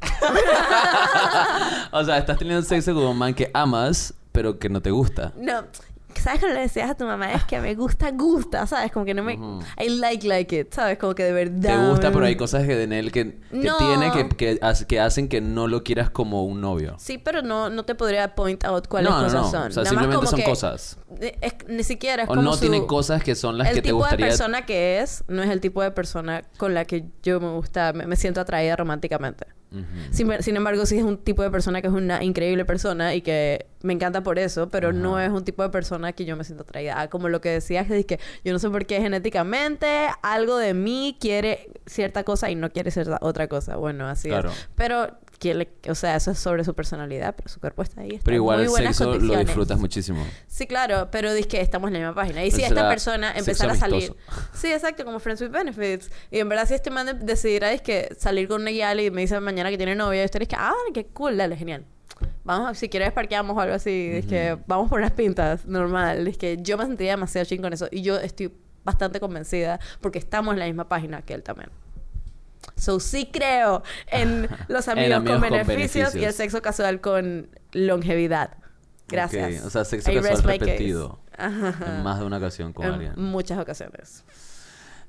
o 1.93 2.05
sea, 2.05 2.19
estás 2.19 2.39
teniendo 2.39 2.63
sexo 2.63 2.95
con 2.95 3.05
un 3.05 3.17
man 3.19 3.35
que 3.35 3.51
amas, 3.55 4.15
pero 4.33 4.59
que 4.59 4.69
no 4.69 4.81
te 4.81 4.91
gusta. 4.91 5.33
No, 5.37 5.65
¿sabes 6.21 6.41
cómo 6.41 6.53
le 6.53 6.61
decías 6.61 6.91
a 6.91 6.95
tu 6.97 7.05
mamá? 7.05 7.33
Es 7.33 7.45
que 7.45 7.61
me 7.61 7.75
gusta, 7.75 8.11
gusta, 8.11 8.67
¿sabes? 8.67 8.93
Como 8.93 9.05
que 9.05 9.15
no 9.15 9.23
me... 9.23 9.35
Ujú. 9.37 9.61
I 9.83 9.89
like, 9.89 10.27
like 10.27 10.59
it, 10.61 10.73
¿sabes? 10.73 10.99
Como 10.99 11.15
que 11.15 11.25
de 11.25 11.33
verdad... 11.33 11.83
Te 11.85 11.89
gusta, 11.91 12.09
me- 12.09 12.15
pero 12.15 12.27
hay 12.27 12.37
cosas 12.37 12.67
que 12.67 12.77
de 12.77 12.99
él 12.99 13.13
que, 13.13 13.33
que 13.33 13.41
No. 13.53 13.77
tiene 13.79 14.13
que, 14.13 14.29
que, 14.29 14.61
que 14.89 15.01
hacen 15.01 15.29
que 15.29 15.41
no 15.41 15.67
lo 15.69 15.83
quieras 15.85 16.11
como 16.11 16.45
un 16.45 16.61
novio. 16.61 16.97
Sí, 16.99 17.19
pero 17.19 17.43
no, 17.43 17.71
no 17.71 17.85
te 17.85 17.95
podría 17.95 18.35
point 18.35 18.65
out 18.65 18.89
cuáles 18.89 19.11
no, 19.11 19.17
cosas 19.23 19.33
no. 19.33 19.51
son. 19.51 19.69
O 19.69 19.71
sea, 19.71 19.83
Nada 19.83 19.95
más 19.97 20.05
simplemente 20.05 20.17
como 20.17 20.31
son 20.31 20.39
que- 20.41 20.45
cosas. 20.45 20.99
es- 21.41 21.55
ni 21.69 21.83
siquiera 21.85 22.23
es 22.25 22.29
O 22.29 22.33
como 22.33 22.43
no 22.43 22.53
su- 22.55 22.61
tiene 22.61 22.87
cosas 22.87 23.23
que 23.23 23.35
son 23.35 23.59
las 23.59 23.69
el 23.69 23.75
que 23.75 23.83
te 23.83 23.89
tipo 23.89 23.99
gustaría. 23.99 24.27
de 24.27 24.31
persona 24.33 24.67
que 24.67 25.01
es 25.01 25.25
no 25.29 25.43
es 25.43 25.51
el 25.51 25.61
tipo 25.61 25.83
de 25.83 25.91
persona 25.91 26.43
con 26.59 26.75
la 26.75 26.85
que 26.85 27.05
yo 27.23 27.41
me 27.41 27.51
gusta, 27.53 27.93
me, 27.93 28.07
me 28.07 28.17
siento 28.17 28.41
atraída 28.41 28.77
románticamente. 28.77 29.47
Sin, 30.11 30.31
sin 30.43 30.57
embargo, 30.57 30.87
sí 30.87 30.97
es 30.99 31.05
un 31.05 31.19
tipo 31.19 31.43
de 31.43 31.51
persona 31.51 31.81
que 31.83 31.89
es 31.89 31.93
una 31.93 32.23
increíble 32.23 32.65
persona 32.65 33.15
y 33.15 33.23
que 33.23 33.67
me 33.83 33.93
encanta 33.93 34.23
por 34.23 34.39
eso, 34.39 34.69
pero 34.71 34.93
no 34.93 35.19
es 35.21 35.31
un 35.31 35.45
tipo 35.45 35.63
de 35.63 35.69
persona 35.69 36.13
que 36.13 36.25
yo 36.25 36.37
me 36.37 36.45
siento 36.45 36.63
atraída. 36.63 37.01
Ah, 37.01 37.09
Como 37.09 37.29
lo 37.29 37.41
que 37.41 37.51
decías, 37.51 37.91
es 37.91 38.07
que 38.07 38.19
yo 38.45 38.53
no 38.53 38.59
sé 38.59 38.71
por 38.71 38.87
qué 38.87 39.01
genéticamente 39.01 40.07
algo 40.23 40.57
de 40.59 40.75
mí 40.75 41.17
quiere 41.21 41.71
cierta 41.87 42.25
cosa 42.25 42.51
y 42.51 42.55
no 42.55 42.71
quiere 42.71 42.91
cierta 42.91 43.19
otra 43.21 43.49
cosa. 43.49 43.77
Bueno, 43.77 44.07
así 44.09 44.29
Claro. 44.29 44.51
es. 44.51 44.69
Pero, 44.75 45.09
¿quién 45.39 45.59
le- 45.59 45.69
o 45.89 45.95
sea, 45.95 46.17
eso 46.17 46.31
es 46.31 46.39
sobre 46.39 46.65
su 46.65 46.75
personalidad, 46.75 47.35
pero 47.37 47.49
su 47.49 47.61
cuerpo 47.61 47.83
está 47.83 48.01
ahí. 48.03 48.11
Está 48.13 48.25
Pero 48.25 48.37
igual 48.37 48.59
muy 48.69 48.81
el 48.81 48.87
sexo 48.89 49.15
lo 49.19 49.37
disfrutas 49.39 49.79
muchísimo. 49.79 50.25
Sí, 50.47 50.67
claro, 50.67 51.09
pero 51.11 51.33
dices 51.33 51.47
que 51.49 51.61
estamos 51.61 51.89
en 51.89 51.95
la 51.95 51.99
misma 52.01 52.15
página. 52.15 52.45
Y 52.45 52.51
si 52.51 52.59
Pero 52.63 52.69
esta 52.69 52.89
persona 52.89 53.33
empezara 53.37 53.73
a 53.73 53.77
salir. 53.77 54.15
Sí, 54.55 54.73
exacto, 54.73 55.05
como 55.05 55.19
Friends 55.21 55.43
with 55.43 55.51
Benefits. 55.51 56.11
Y 56.31 56.39
en 56.39 56.49
verdad, 56.49 56.67
si 56.69 56.75
este 56.75 56.91
man 56.91 57.07
de- 57.07 57.15
decidiera 57.15 57.73
es 57.73 57.83
que 57.83 58.15
salir 58.19 58.49
con 58.49 58.63
una 58.63 58.71
guial 58.71 59.01
y 59.01 59.11
me 59.11 59.21
dice 59.23 59.39
mañana 59.41 59.71
que 59.71 59.77
tiene 59.77 59.95
novia, 59.95 60.23
y 60.23 60.25
usted 60.25 60.41
dice 60.41 60.49
que, 60.51 60.57
ah, 60.59 60.73
qué 60.93 61.07
cool, 61.07 61.37
dale, 61.37 61.57
genial. 61.57 61.85
vamos, 62.45 62.79
si 62.79 62.89
quieres 62.89 63.13
parqueamos 63.13 63.57
o 63.57 63.61
algo 63.61 63.75
así, 63.75 64.11
es 64.15 64.27
que 64.27 64.57
vamos 64.67 64.89
por 64.89 64.99
unas 65.01 65.13
pintas, 65.13 65.67
normal, 65.67 66.29
es 66.29 66.39
que 66.39 66.59
yo 66.61 66.77
me 66.79 66.85
sentiría 66.87 67.13
demasiado 67.13 67.45
ching 67.47 67.61
con 67.61 67.73
eso 67.73 67.89
y 67.91 68.03
yo 68.03 68.19
estoy 68.19 68.53
bastante 68.85 69.19
convencida 69.19 69.81
porque 70.01 70.19
estamos 70.19 70.53
en 70.53 70.59
la 70.61 70.67
misma 70.67 70.89
página 70.89 71.23
que 71.23 71.35
él 71.35 71.43
también. 71.43 71.71
So 72.77 72.99
sí 73.01 73.31
creo 73.33 73.83
en 74.09 74.49
los 74.69 74.89
En 74.89 74.99
amigos, 74.99 75.19
con, 75.19 75.27
con 75.27 75.41
beneficios, 75.51 76.15
y 76.15 76.25
el 76.25 76.33
sexo 76.33 76.61
casual 76.63 77.01
con 77.01 77.49
longevidad. 77.73 78.57
Gracias. 79.09 79.61
Ok, 79.61 79.67
O 79.67 79.71
sea, 79.71 79.85
sexo 79.85 80.11
I 80.11 80.17
casual 80.17 80.43
repetido. 80.43 81.21
En 81.39 82.03
más 82.03 82.19
de 82.21 82.25
una 82.25 82.39
ocasión 82.39 82.73
con 82.73 82.87
En 82.87 82.93
alguien. 82.93 83.13
muchas 83.17 83.59
ocasiones. 83.59 84.25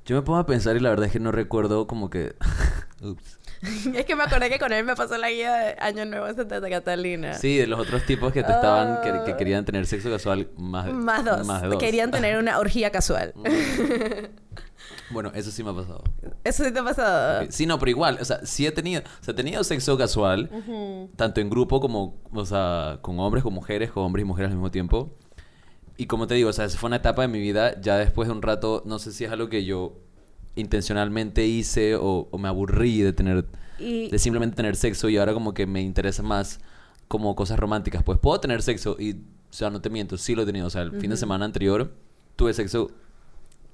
Yo 0.04 0.14
me 0.14 0.22
pongo 0.22 0.38
a 0.38 0.46
pensar 0.46 0.76
y 0.76 0.80
la 0.80 0.90
verdad 0.90 1.06
es 1.06 1.12
que 1.12 1.18
no 1.20 1.32
recuerdo 1.32 1.86
como 1.88 2.10
que... 2.10 2.36
Ups. 3.00 3.38
es 3.94 4.04
que 4.04 4.14
me 4.14 4.22
acordé 4.22 4.48
que 4.50 4.58
con 4.58 4.72
él 4.72 4.84
me 4.84 4.94
pasó 4.94 5.16
la 5.16 5.30
guía 5.30 5.52
de 5.54 5.76
Año 5.80 6.04
Nuevo 6.04 6.28
en 6.28 6.36
Santa 6.36 6.60
Catalina. 6.68 7.34
Sí, 7.34 7.56
de 7.56 7.66
los 7.66 7.80
otros 7.80 8.04
tipos 8.04 8.32
que 8.32 8.42
te 8.44 8.52
estaban... 8.52 9.00
Que, 9.02 9.10
que 9.24 9.32
Ah. 9.32 9.36
querían 9.36 9.64
tener 9.64 9.86
sexo 9.86 10.10
casual 10.10 10.48
más 10.56 10.86
de, 10.86 10.92
Más 10.92 11.24
dos. 11.24 11.44
Más 11.46 11.62
de 11.62 11.68
dos. 11.68 11.78
Querían 11.78 12.10
tener 12.12 12.38
una 12.38 12.58
orgía 12.60 12.90
casual. 12.92 13.32
Bueno, 15.10 15.30
eso 15.34 15.50
sí 15.50 15.62
me 15.62 15.70
ha 15.70 15.74
pasado. 15.74 16.02
¿Eso 16.42 16.64
sí 16.64 16.72
te 16.72 16.78
ha 16.78 16.84
pasado? 16.84 17.46
Sí, 17.50 17.64
no, 17.66 17.78
pero 17.78 17.90
igual, 17.90 18.18
o 18.20 18.24
sea, 18.24 18.44
sí 18.44 18.66
he 18.66 18.72
tenido, 18.72 19.02
o 19.02 19.24
sea, 19.24 19.32
he 19.32 19.36
tenido 19.36 19.62
sexo 19.64 19.96
casual, 19.96 20.50
tanto 21.16 21.40
en 21.40 21.48
grupo 21.50 21.80
como, 21.80 22.16
o 22.32 22.44
sea, 22.44 22.98
con 23.02 23.18
hombres, 23.20 23.44
con 23.44 23.54
mujeres, 23.54 23.90
con 23.90 24.02
hombres 24.04 24.22
y 24.22 24.26
mujeres 24.26 24.50
al 24.50 24.56
mismo 24.56 24.70
tiempo. 24.70 25.14
Y 25.96 26.06
como 26.06 26.26
te 26.26 26.34
digo, 26.34 26.50
o 26.50 26.52
sea, 26.52 26.64
esa 26.66 26.76
fue 26.78 26.88
una 26.88 26.96
etapa 26.96 27.22
de 27.22 27.28
mi 27.28 27.38
vida, 27.40 27.80
ya 27.80 27.96
después 27.96 28.28
de 28.28 28.34
un 28.34 28.42
rato, 28.42 28.82
no 28.84 28.98
sé 28.98 29.12
si 29.12 29.24
es 29.24 29.30
algo 29.30 29.48
que 29.48 29.64
yo 29.64 29.94
intencionalmente 30.56 31.46
hice 31.46 31.94
o, 31.96 32.28
o 32.30 32.38
me 32.38 32.48
aburrí 32.48 33.00
de 33.02 33.12
tener, 33.12 33.46
Y- 33.78 34.08
de 34.08 34.18
simplemente 34.18 34.56
tener 34.56 34.74
sexo 34.76 35.08
y 35.08 35.16
ahora 35.18 35.32
como 35.34 35.54
que 35.54 35.66
me 35.66 35.82
interesa 35.82 36.22
más 36.22 36.60
como 37.08 37.34
cosas 37.36 37.58
románticas. 37.58 38.02
Pues 38.02 38.18
puedo 38.18 38.40
tener 38.40 38.62
sexo 38.62 38.96
y, 38.98 39.12
o 39.12 39.52
sea, 39.52 39.70
no 39.70 39.80
te 39.80 39.90
miento, 39.90 40.16
sí 40.16 40.34
lo 40.34 40.42
he 40.42 40.46
tenido. 40.46 40.66
O 40.66 40.70
sea, 40.70 40.82
el 40.82 40.92
fin 41.00 41.10
de 41.10 41.16
semana 41.16 41.44
anterior 41.44 41.92
tuve 42.36 42.52
sexo 42.54 42.90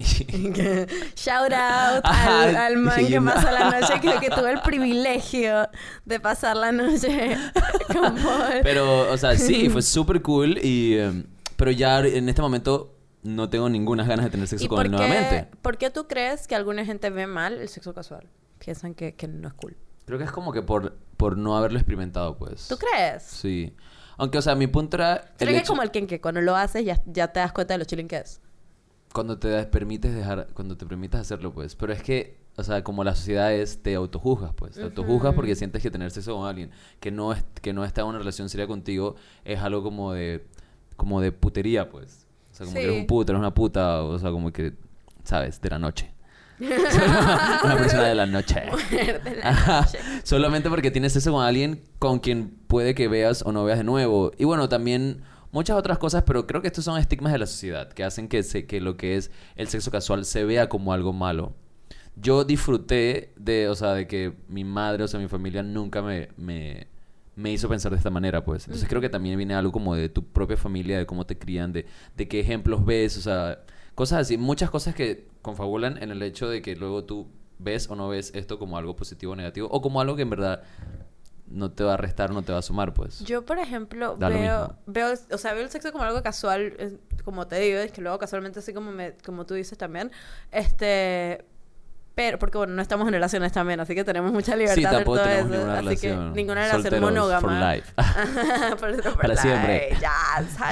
Shout 1.16 1.52
out 1.52 2.02
Ajá, 2.04 2.42
al, 2.42 2.56
al 2.56 2.76
man 2.76 3.06
que 3.06 3.20
no. 3.20 3.32
pasa 3.32 3.52
la 3.52 3.80
noche, 3.80 3.94
que, 4.02 4.20
que 4.20 4.30
tuve 4.30 4.52
el 4.52 4.60
privilegio 4.62 5.68
de 6.04 6.20
pasar 6.20 6.56
la 6.56 6.72
noche 6.72 7.36
con 7.92 8.16
Paul. 8.16 8.60
Pero, 8.62 9.10
o 9.10 9.16
sea, 9.16 9.36
sí, 9.36 9.68
fue 9.68 9.82
súper 9.82 10.22
cool 10.22 10.58
y... 10.62 10.98
em, 10.98 11.24
pero 11.56 11.70
ya 11.70 12.00
en 12.00 12.28
este 12.28 12.42
momento 12.42 12.96
no 13.22 13.48
tengo 13.48 13.68
ninguna 13.68 14.04
ganas 14.04 14.24
de 14.24 14.30
tener 14.32 14.48
sexo 14.48 14.64
¿Y 14.64 14.68
con 14.68 14.84
él 14.84 14.90
nuevamente. 14.90 15.48
por 15.62 15.78
qué 15.78 15.90
tú 15.90 16.08
crees 16.08 16.48
que 16.48 16.56
alguna 16.56 16.84
gente 16.84 17.08
ve 17.10 17.26
mal 17.26 17.60
el 17.60 17.68
sexo 17.68 17.94
casual? 17.94 18.28
Piensan 18.58 18.94
que, 18.94 19.14
que 19.14 19.28
no 19.28 19.46
es 19.48 19.54
cool. 19.54 19.76
Creo 20.04 20.18
que 20.18 20.24
es 20.24 20.32
como 20.32 20.52
que 20.52 20.62
por, 20.62 20.96
por 21.16 21.38
no 21.38 21.56
haberlo 21.56 21.78
experimentado, 21.78 22.36
pues. 22.36 22.66
¿Tú 22.66 22.76
crees? 22.76 23.22
Sí. 23.22 23.74
Aunque, 24.16 24.38
o 24.38 24.42
sea, 24.42 24.54
mi 24.56 24.66
punto 24.66 24.96
era... 24.96 25.24
Creo 25.38 25.50
que 25.52 25.58
es 25.58 25.68
como 25.68 25.82
el 25.82 25.90
que 25.90 26.20
cuando 26.20 26.40
lo 26.40 26.56
haces 26.56 26.84
ya, 26.84 27.00
ya 27.06 27.28
te 27.28 27.40
das 27.40 27.52
cuenta 27.52 27.74
de 27.74 27.78
lo 27.78 27.84
chilling 27.84 28.08
que 28.08 28.16
es. 28.16 28.40
Cuando 29.12 29.38
te 29.38 29.64
permites 29.66 30.14
dejar... 30.14 30.48
Cuando 30.54 30.76
te 30.76 30.86
permites 30.86 31.20
hacerlo, 31.20 31.52
pues. 31.52 31.74
Pero 31.74 31.92
es 31.92 32.02
que, 32.02 32.38
o 32.56 32.62
sea, 32.62 32.82
como 32.82 33.04
la 33.04 33.14
sociedad 33.14 33.52
es, 33.52 33.82
te 33.82 33.94
autojuzgas, 33.94 34.52
pues. 34.54 34.74
Te 34.74 34.82
autojuzgas 34.82 35.34
porque 35.34 35.54
sientes 35.54 35.82
que 35.82 35.90
tener 35.90 36.10
sexo 36.10 36.36
con 36.36 36.46
alguien 36.46 36.70
que 37.00 37.10
no, 37.10 37.32
es, 37.32 37.44
que 37.60 37.72
no 37.72 37.84
está 37.84 38.02
en 38.02 38.08
una 38.08 38.18
relación 38.18 38.48
seria 38.48 38.66
contigo 38.66 39.16
es 39.44 39.60
algo 39.60 39.82
como 39.82 40.12
de... 40.12 40.46
Como 40.96 41.20
de 41.20 41.32
putería, 41.32 41.88
pues. 41.90 42.26
O 42.52 42.54
sea, 42.54 42.66
como 42.66 42.76
que 42.76 42.84
eres 42.84 43.00
un 43.00 43.06
puto, 43.06 43.32
eres 43.32 43.40
una 43.40 43.54
puta. 43.54 44.02
O 44.02 44.18
sea, 44.18 44.30
como 44.30 44.52
que... 44.52 44.74
¿Sabes? 45.24 45.60
De 45.60 45.70
la 45.70 45.78
noche. 45.78 46.12
una 47.64 47.76
persona 47.76 48.04
de 48.04 48.14
la 48.14 48.26
noche. 48.26 48.62
De 48.90 49.36
la 49.42 49.80
noche. 49.80 49.98
Solamente 50.22 50.68
porque 50.68 50.90
tienes 50.90 51.16
eso 51.16 51.32
con 51.32 51.44
alguien 51.44 51.82
con 51.98 52.20
quien 52.20 52.50
puede 52.66 52.94
que 52.94 53.08
veas 53.08 53.42
o 53.42 53.52
no 53.52 53.64
veas 53.64 53.78
de 53.78 53.84
nuevo. 53.84 54.32
Y 54.38 54.44
bueno, 54.44 54.68
también 54.68 55.22
muchas 55.52 55.76
otras 55.76 55.98
cosas, 55.98 56.24
pero 56.26 56.46
creo 56.46 56.60
que 56.60 56.68
estos 56.68 56.84
son 56.84 56.98
estigmas 56.98 57.32
de 57.32 57.38
la 57.38 57.46
sociedad 57.46 57.92
que 57.92 58.02
hacen 58.02 58.26
que, 58.26 58.42
se, 58.42 58.66
que 58.66 58.80
lo 58.80 58.96
que 58.96 59.16
es 59.16 59.30
el 59.54 59.68
sexo 59.68 59.90
casual 59.90 60.24
se 60.24 60.44
vea 60.44 60.68
como 60.68 60.92
algo 60.92 61.12
malo. 61.12 61.52
Yo 62.16 62.44
disfruté 62.44 63.32
de, 63.36 63.68
o 63.68 63.74
sea, 63.74 63.94
de 63.94 64.06
que 64.06 64.34
mi 64.48 64.64
madre, 64.64 65.04
o 65.04 65.08
sea, 65.08 65.20
mi 65.20 65.28
familia 65.28 65.62
nunca 65.62 66.02
me, 66.02 66.28
me, 66.36 66.88
me 67.36 67.52
hizo 67.52 67.68
pensar 67.68 67.92
de 67.92 67.98
esta 67.98 68.10
manera, 68.10 68.44
pues. 68.44 68.66
Entonces 68.66 68.88
creo 68.88 69.00
que 69.00 69.08
también 69.08 69.36
viene 69.36 69.54
algo 69.54 69.72
como 69.72 69.94
de 69.94 70.08
tu 70.08 70.24
propia 70.24 70.56
familia, 70.56 70.98
de 70.98 71.06
cómo 71.06 71.24
te 71.24 71.38
crían, 71.38 71.72
de, 71.72 71.86
de 72.16 72.28
qué 72.28 72.40
ejemplos 72.40 72.84
ves, 72.84 73.16
o 73.16 73.20
sea, 73.20 73.64
cosas 73.94 74.20
así. 74.20 74.36
Muchas 74.36 74.70
cosas 74.70 74.94
que 74.94 75.26
confabulan 75.40 76.02
en 76.02 76.10
el 76.10 76.22
hecho 76.22 76.48
de 76.48 76.60
que 76.60 76.76
luego 76.76 77.04
tú 77.04 77.28
ves 77.58 77.88
o 77.88 77.96
no 77.96 78.08
ves 78.08 78.32
esto 78.34 78.58
como 78.58 78.76
algo 78.76 78.96
positivo 78.96 79.32
o 79.32 79.36
negativo, 79.36 79.68
o 79.70 79.80
como 79.80 80.00
algo 80.00 80.16
que 80.16 80.22
en 80.22 80.30
verdad 80.30 80.62
no 81.52 81.70
te 81.70 81.84
va 81.84 81.94
a 81.94 81.96
restar, 81.96 82.30
no 82.32 82.42
te 82.42 82.52
va 82.52 82.58
a 82.58 82.62
sumar, 82.62 82.94
pues. 82.94 83.20
Yo, 83.20 83.44
por 83.44 83.58
ejemplo, 83.58 84.16
Da 84.18 84.28
veo, 84.28 84.76
veo, 84.86 85.14
o 85.30 85.38
sea, 85.38 85.54
veo 85.54 85.62
el 85.64 85.70
sexo 85.70 85.92
como 85.92 86.04
algo 86.04 86.22
casual, 86.22 86.98
como 87.24 87.46
te 87.46 87.56
digo, 87.60 87.78
es 87.78 87.92
que 87.92 88.00
luego 88.00 88.18
casualmente 88.18 88.58
así 88.58 88.72
como 88.72 88.92
me, 88.92 89.16
como 89.24 89.46
tú 89.46 89.54
dices 89.54 89.78
también, 89.78 90.10
este, 90.50 91.44
pero, 92.14 92.38
porque 92.38 92.58
bueno, 92.58 92.74
no 92.74 92.82
estamos 92.82 93.06
en 93.08 93.14
relaciones 93.14 93.52
también, 93.52 93.80
así 93.80 93.94
que 93.94 94.04
tenemos 94.04 94.32
mucha 94.32 94.54
libertad 94.54 94.74
Sí, 94.76 94.82
tampoco 94.82 95.16
todo 95.18 95.24
tenemos 95.26 95.46
eso, 95.50 95.56
ninguna 95.58 95.72
así 95.78 95.84
relación. 95.86 96.32
que 96.32 96.36
ninguna 96.36 96.66
relación 96.68 97.00
monógama. 97.00 97.40
for 97.40 97.74
life. 97.74 97.92
Por 99.12 99.16
Para 99.20 99.36
siempre. 99.36 99.88
Yes, 99.90 100.00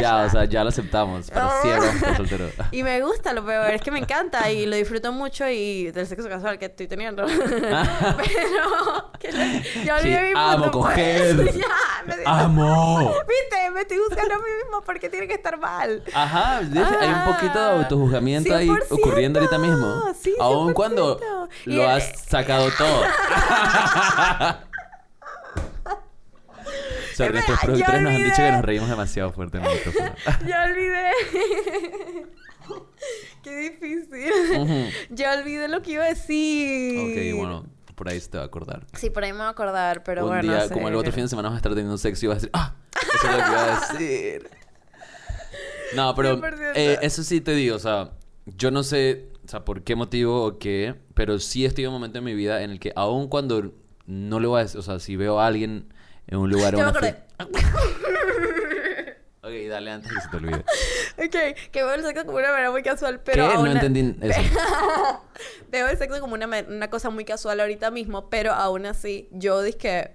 ya, 0.00 0.24
o 0.26 0.30
sea, 0.30 0.44
ya 0.44 0.62
lo 0.62 0.68
aceptamos. 0.68 1.30
Para 1.30 1.50
siempre 1.62 2.16
solteros. 2.16 2.52
Y 2.72 2.82
me 2.82 3.00
gusta, 3.02 3.32
lo 3.32 3.44
peor 3.44 3.70
es 3.70 3.80
que 3.82 3.90
me 3.90 3.98
encanta 3.98 4.50
y 4.50 4.66
lo 4.66 4.76
disfruto 4.76 5.12
mucho 5.12 5.48
y 5.48 5.90
del 5.92 6.06
sexo 6.06 6.28
casual 6.28 6.58
que 6.58 6.66
estoy 6.66 6.86
teniendo. 6.88 7.24
Pero 8.16 9.10
que 9.18 9.32
le- 9.32 9.84
ya 9.84 9.96
olvidé 9.96 10.18
Sí, 10.28 10.34
mi 10.34 10.40
amo 10.40 10.62
punto, 10.64 10.80
pues. 10.80 10.88
coger. 10.94 11.36
ya, 11.54 11.66
me 12.06 12.12
siento- 12.12 12.30
¡Amo! 12.30 12.98
Viste, 13.28 13.70
me 13.72 13.80
estoy 13.82 13.98
buscando 13.98 14.34
a 14.34 14.38
mí 14.38 14.44
mismo 14.64 14.82
porque 14.84 15.08
tiene 15.08 15.26
que 15.26 15.34
estar 15.34 15.58
mal. 15.58 16.02
Ajá, 16.14 16.60
¿ves? 16.64 16.86
hay 17.00 17.08
un 17.08 17.24
poquito 17.34 17.58
de 17.58 17.70
Ah, 17.70 17.76
autojuzgamiento 17.82 18.54
ahí 18.54 18.68
100%, 18.68 18.86
ocurriendo 18.90 19.38
ahorita 19.40 19.58
mismo. 19.58 20.02
sí, 20.20 20.34
Aun 20.40 20.68
100%. 20.70 20.74
cuando 20.74 21.20
Lo 21.66 21.88
has 21.88 22.12
sacado 22.28 22.68
todo. 22.76 23.02
Sorry, 27.14 27.32
nuestros 27.34 27.58
productores 27.60 28.02
nos 28.02 28.14
han 28.14 28.22
dicho 28.24 28.36
que 28.36 28.52
nos 28.52 28.64
reímos 28.64 28.88
demasiado 28.88 29.32
fuerte 29.32 29.58
en 29.58 29.64
el 29.64 29.74
micrófono. 29.74 30.14
Ya 30.46 30.64
olvidé. 30.64 31.10
Qué 33.42 33.56
difícil. 33.56 34.92
Ya 35.10 35.34
olvidé 35.38 35.68
lo 35.68 35.82
que 35.82 35.92
iba 35.92 36.04
a 36.04 36.08
decir. 36.08 36.98
ok, 36.98 37.38
bueno, 37.38 37.66
por 37.94 38.08
ahí 38.08 38.20
se 38.20 38.28
te 38.30 38.38
va 38.38 38.44
a 38.44 38.46
acordar. 38.46 38.86
Sí, 38.94 39.10
por 39.10 39.24
ahí 39.24 39.32
me 39.32 39.38
voy 39.38 39.46
a 39.46 39.50
acordar, 39.50 40.02
pero 40.04 40.22
Un 40.22 40.28
bueno. 40.28 40.42
día, 40.52 40.68
sí. 40.68 40.74
como 40.74 40.88
el 40.88 40.94
otro 40.94 41.12
fin 41.12 41.24
de 41.24 41.28
semana, 41.28 41.48
vas 41.48 41.56
a 41.56 41.58
estar 41.58 41.72
teniendo 41.72 41.98
sexo 41.98 42.26
y 42.26 42.28
vas 42.28 42.34
a 42.36 42.40
decir, 42.40 42.50
¡ah! 42.54 42.74
Eso 42.96 43.26
es 43.28 43.36
lo 43.36 43.44
que 43.44 43.50
iba 43.50 43.64
a 43.64 43.80
decir. 43.92 44.50
No, 45.96 46.14
pero 46.14 46.38
100%. 46.40 46.72
eh, 46.76 46.98
eso 47.02 47.22
sí 47.24 47.40
te 47.40 47.52
digo, 47.52 47.76
o 47.76 47.80
sea, 47.80 48.12
yo 48.46 48.70
no 48.70 48.82
sé, 48.82 49.29
sea, 49.50 49.64
por 49.64 49.82
qué 49.82 49.96
motivo 49.96 50.44
o 50.44 50.58
qué, 50.58 50.94
pero 51.14 51.38
sí 51.38 51.64
estoy 51.64 51.84
en 51.84 51.90
un 51.90 51.94
momento 51.94 52.18
en 52.18 52.24
mi 52.24 52.34
vida 52.34 52.62
en 52.62 52.70
el 52.70 52.80
que, 52.80 52.92
aun 52.96 53.28
cuando 53.28 53.72
no 54.06 54.40
le 54.40 54.46
voy 54.46 54.60
a 54.60 54.62
decir, 54.62 54.78
o 54.78 54.82
sea, 54.82 54.98
si 54.98 55.16
veo 55.16 55.40
a 55.40 55.46
alguien 55.46 55.92
en 56.26 56.38
un 56.38 56.50
lugar 56.50 56.74
o 56.74 56.78
Ya 56.78 56.84
me 56.84 56.90
acordé. 56.90 57.16
Ok, 59.42 59.68
dale 59.68 59.90
antes 59.90 60.12
que 60.12 60.20
se 60.20 60.28
te 60.28 60.36
olvide. 60.36 60.64
Ok, 61.16 61.70
que 61.72 61.82
veo 61.82 61.94
el 61.94 62.04
sexo 62.04 62.24
como 62.26 62.38
una 62.38 62.52
manera 62.52 62.70
muy 62.70 62.82
casual, 62.82 63.20
pero. 63.24 63.48
¿Qué? 63.48 63.54
No 63.54 63.66
entendí 63.66 64.14
eso. 64.20 64.40
Veo 65.70 65.88
el 65.88 65.96
sexo 65.96 66.20
como 66.20 66.34
una, 66.34 66.46
una 66.46 66.90
cosa 66.90 67.10
muy 67.10 67.24
casual 67.24 67.58
ahorita 67.58 67.90
mismo, 67.90 68.28
pero 68.28 68.52
aún 68.52 68.84
así, 68.86 69.28
yo 69.32 69.62
dije 69.62 70.12